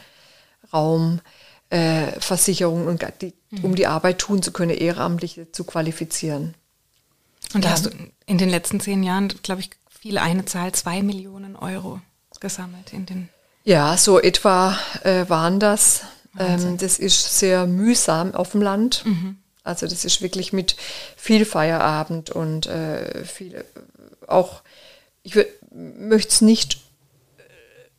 [0.73, 1.21] Raum,
[1.69, 3.63] äh, Versicherung, und die, mhm.
[3.63, 6.55] um die Arbeit tun zu können, Ehrenamtliche zu qualifizieren.
[7.53, 7.73] Und da ja.
[7.73, 7.89] hast du
[8.25, 12.01] in den letzten zehn Jahren, glaube ich, viel eine Zahl, zwei Millionen Euro
[12.41, 13.29] gesammelt in den.
[13.63, 16.01] Ja, so etwa äh, waren das.
[16.37, 19.05] Ähm, das ist sehr mühsam auf dem Land.
[19.05, 19.37] Mhm.
[19.63, 20.75] Also das ist wirklich mit
[21.15, 23.65] viel Feierabend und äh, viel
[24.27, 24.61] auch
[25.27, 26.79] ich möchte es nicht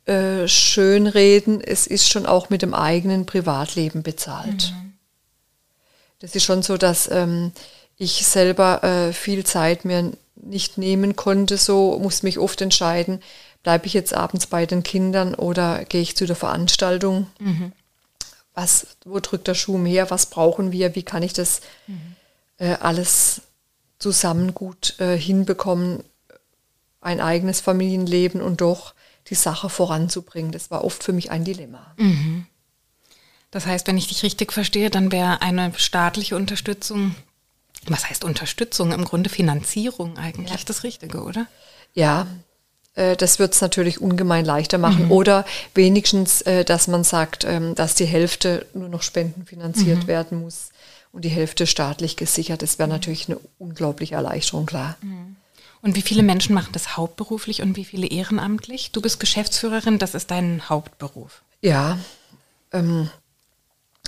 [0.05, 4.73] äh, schönreden, es ist schon auch mit dem eigenen Privatleben bezahlt.
[4.73, 4.93] Mhm.
[6.19, 7.51] Das ist schon so, dass ähm,
[7.97, 13.21] ich selber äh, viel Zeit mir nicht nehmen konnte, so musste mich oft entscheiden,
[13.61, 17.27] bleibe ich jetzt abends bei den Kindern oder gehe ich zu der Veranstaltung?
[17.39, 17.73] Mhm.
[18.55, 20.09] Was, wo drückt der Schuh mehr?
[20.09, 20.95] Was brauchen wir?
[20.95, 22.15] Wie kann ich das mhm.
[22.57, 23.41] äh, alles
[23.99, 26.03] zusammen gut äh, hinbekommen?
[27.01, 28.93] Ein eigenes Familienleben und doch
[29.27, 30.51] die Sache voranzubringen.
[30.51, 31.93] Das war oft für mich ein Dilemma.
[31.97, 32.45] Mhm.
[33.51, 37.15] Das heißt, wenn ich dich richtig verstehe, dann wäre eine staatliche Unterstützung,
[37.87, 38.91] was heißt Unterstützung?
[38.91, 40.65] Im Grunde Finanzierung eigentlich ja.
[40.65, 41.47] das Richtige, oder?
[41.93, 42.27] Ja,
[42.95, 45.05] äh, das wird es natürlich ungemein leichter machen.
[45.05, 45.11] Mhm.
[45.11, 50.07] Oder wenigstens, äh, dass man sagt, ähm, dass die Hälfte nur noch spendenfinanziert mhm.
[50.07, 50.69] werden muss
[51.11, 52.61] und die Hälfte staatlich gesichert.
[52.61, 54.97] Das wäre natürlich eine unglaubliche Erleichterung, klar.
[55.01, 55.37] Mhm.
[55.81, 58.91] Und wie viele Menschen machen das hauptberuflich und wie viele ehrenamtlich?
[58.91, 61.41] Du bist Geschäftsführerin, das ist dein Hauptberuf.
[61.61, 61.97] Ja,
[62.73, 63.09] ähm,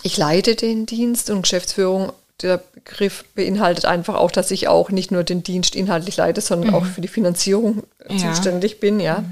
[0.03, 2.11] ich leite den Dienst und Geschäftsführung.
[2.41, 6.72] Der Begriff beinhaltet einfach auch, dass ich auch nicht nur den Dienst inhaltlich leite, sondern
[6.72, 6.76] mhm.
[6.76, 8.17] auch für die Finanzierung ja.
[8.17, 8.99] zuständig bin.
[8.99, 9.19] Ja.
[9.22, 9.32] Mhm.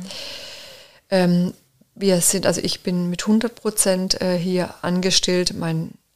[1.10, 1.54] Ähm,
[1.96, 5.54] wir sind, also ich bin mit 100 Prozent äh, hier angestellt.
[5.58, 6.09] Mein äh,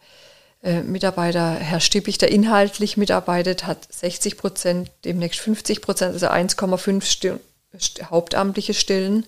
[0.64, 7.40] Mitarbeiter, Herr Stippig, der inhaltlich mitarbeitet, hat 60 Prozent, demnächst 50 Prozent, also 1,5
[8.10, 9.26] hauptamtliche Stellen.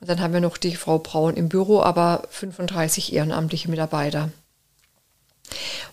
[0.00, 4.30] Und dann haben wir noch die Frau Braun im Büro, aber 35 ehrenamtliche Mitarbeiter.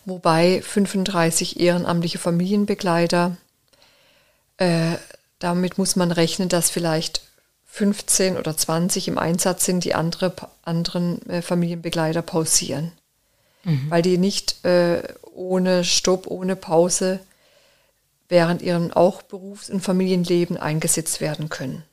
[0.05, 3.37] Wobei 35 ehrenamtliche Familienbegleiter,
[4.57, 4.95] äh,
[5.39, 7.21] damit muss man rechnen, dass vielleicht
[7.65, 12.91] 15 oder 20 im Einsatz sind, die andere, anderen äh, Familienbegleiter pausieren.
[13.63, 13.89] Mhm.
[13.89, 15.03] Weil die nicht äh,
[15.33, 17.19] ohne Stopp, ohne Pause
[18.27, 21.83] während ihrem auch Berufs- und Familienleben eingesetzt werden können.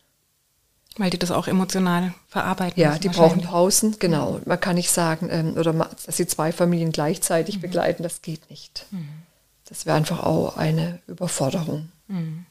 [0.99, 2.81] Weil die das auch emotional verarbeiten.
[2.81, 4.41] Ja, die brauchen Pausen, genau.
[4.47, 7.63] Man kann nicht sagen, ähm, oder dass sie zwei Familien gleichzeitig mhm.
[7.63, 8.87] begleiten, das geht nicht.
[8.91, 9.09] Mhm.
[9.69, 11.91] Das wäre einfach auch eine Überforderung.
[12.09, 12.47] Mhm.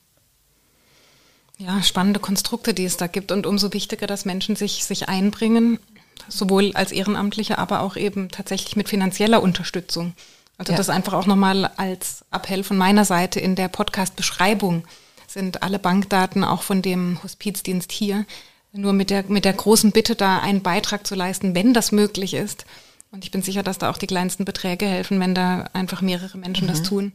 [1.57, 5.79] Ja, spannende Konstrukte, die es da gibt und umso wichtiger, dass Menschen sich, sich einbringen,
[6.27, 10.13] sowohl als Ehrenamtliche, aber auch eben tatsächlich mit finanzieller Unterstützung.
[10.57, 10.77] Also ja.
[10.77, 14.85] das einfach auch nochmal als Appell von meiner Seite in der Podcast-Beschreibung
[15.27, 18.25] sind alle Bankdaten auch von dem Hospizdienst hier.
[18.71, 22.33] Nur mit der, mit der großen Bitte, da einen Beitrag zu leisten, wenn das möglich
[22.33, 22.65] ist.
[23.11, 26.37] Und ich bin sicher, dass da auch die kleinsten Beträge helfen, wenn da einfach mehrere
[26.37, 26.71] Menschen mhm.
[26.71, 27.13] das tun,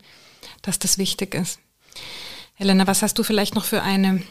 [0.63, 1.59] dass das wichtig ist.
[2.55, 4.23] Helena, was hast du vielleicht noch für eine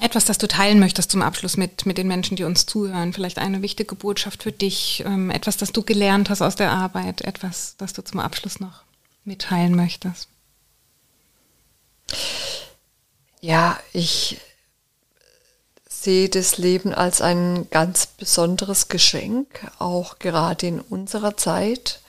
[0.00, 3.12] etwas, das du teilen möchtest zum Abschluss mit, mit den Menschen, die uns zuhören?
[3.12, 7.22] Vielleicht eine wichtige Botschaft für dich, ähm, etwas, das du gelernt hast aus der Arbeit,
[7.22, 8.82] etwas, das du zum Abschluss noch
[9.24, 10.28] mitteilen möchtest?
[13.40, 14.38] Ja, ich
[15.88, 22.00] sehe das Leben als ein ganz besonderes Geschenk, auch gerade in unserer Zeit,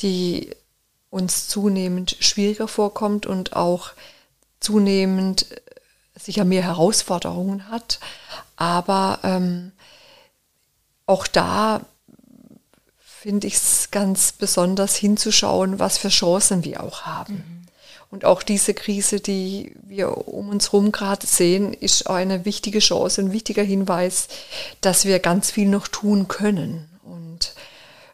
[0.00, 0.50] die
[1.10, 3.90] uns zunehmend schwieriger vorkommt und auch
[4.60, 5.46] zunehmend
[6.18, 8.00] sicher mehr Herausforderungen hat.
[8.56, 9.72] Aber ähm,
[11.06, 11.82] auch da
[13.02, 17.34] finde ich es ganz besonders hinzuschauen, was für Chancen wir auch haben.
[17.34, 17.56] Mhm.
[18.10, 23.20] Und auch diese Krise, die wir um uns herum gerade sehen, ist eine wichtige Chance,
[23.20, 24.28] ein wichtiger Hinweis,
[24.80, 26.88] dass wir ganz viel noch tun können.
[27.02, 27.54] Und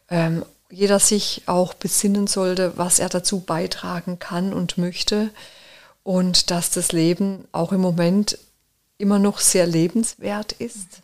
[0.09, 5.31] ähm, jeder sich auch besinnen sollte, was er dazu beitragen kann und möchte.
[6.03, 8.39] Und dass das Leben auch im Moment
[8.99, 11.03] immer noch sehr lebenswert ist.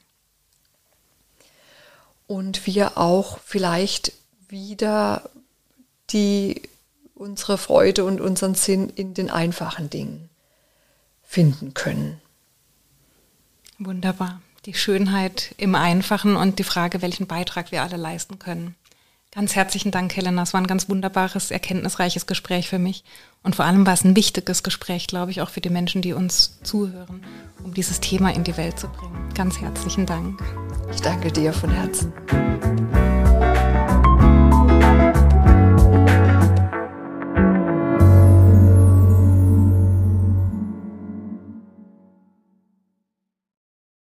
[2.27, 4.13] Und wir auch vielleicht
[4.49, 5.31] wieder
[6.11, 6.63] die,
[7.15, 10.29] unsere Freude und unseren Sinn in den einfachen Dingen
[11.23, 12.21] finden können.
[13.79, 14.41] Wunderbar.
[14.65, 18.75] Die Schönheit im Einfachen und die Frage, welchen Beitrag wir alle leisten können.
[19.31, 20.43] Ganz herzlichen Dank, Helena.
[20.43, 23.05] Es war ein ganz wunderbares, erkenntnisreiches Gespräch für mich.
[23.43, 26.15] Und vor allem war es ein wichtiges Gespräch, glaube ich, auch für die Menschen, die
[26.15, 27.23] uns zuhören,
[27.63, 29.29] um dieses Thema in die Welt zu bringen.
[29.35, 30.43] Ganz herzlichen Dank.
[30.93, 32.13] Ich danke dir von Herzen.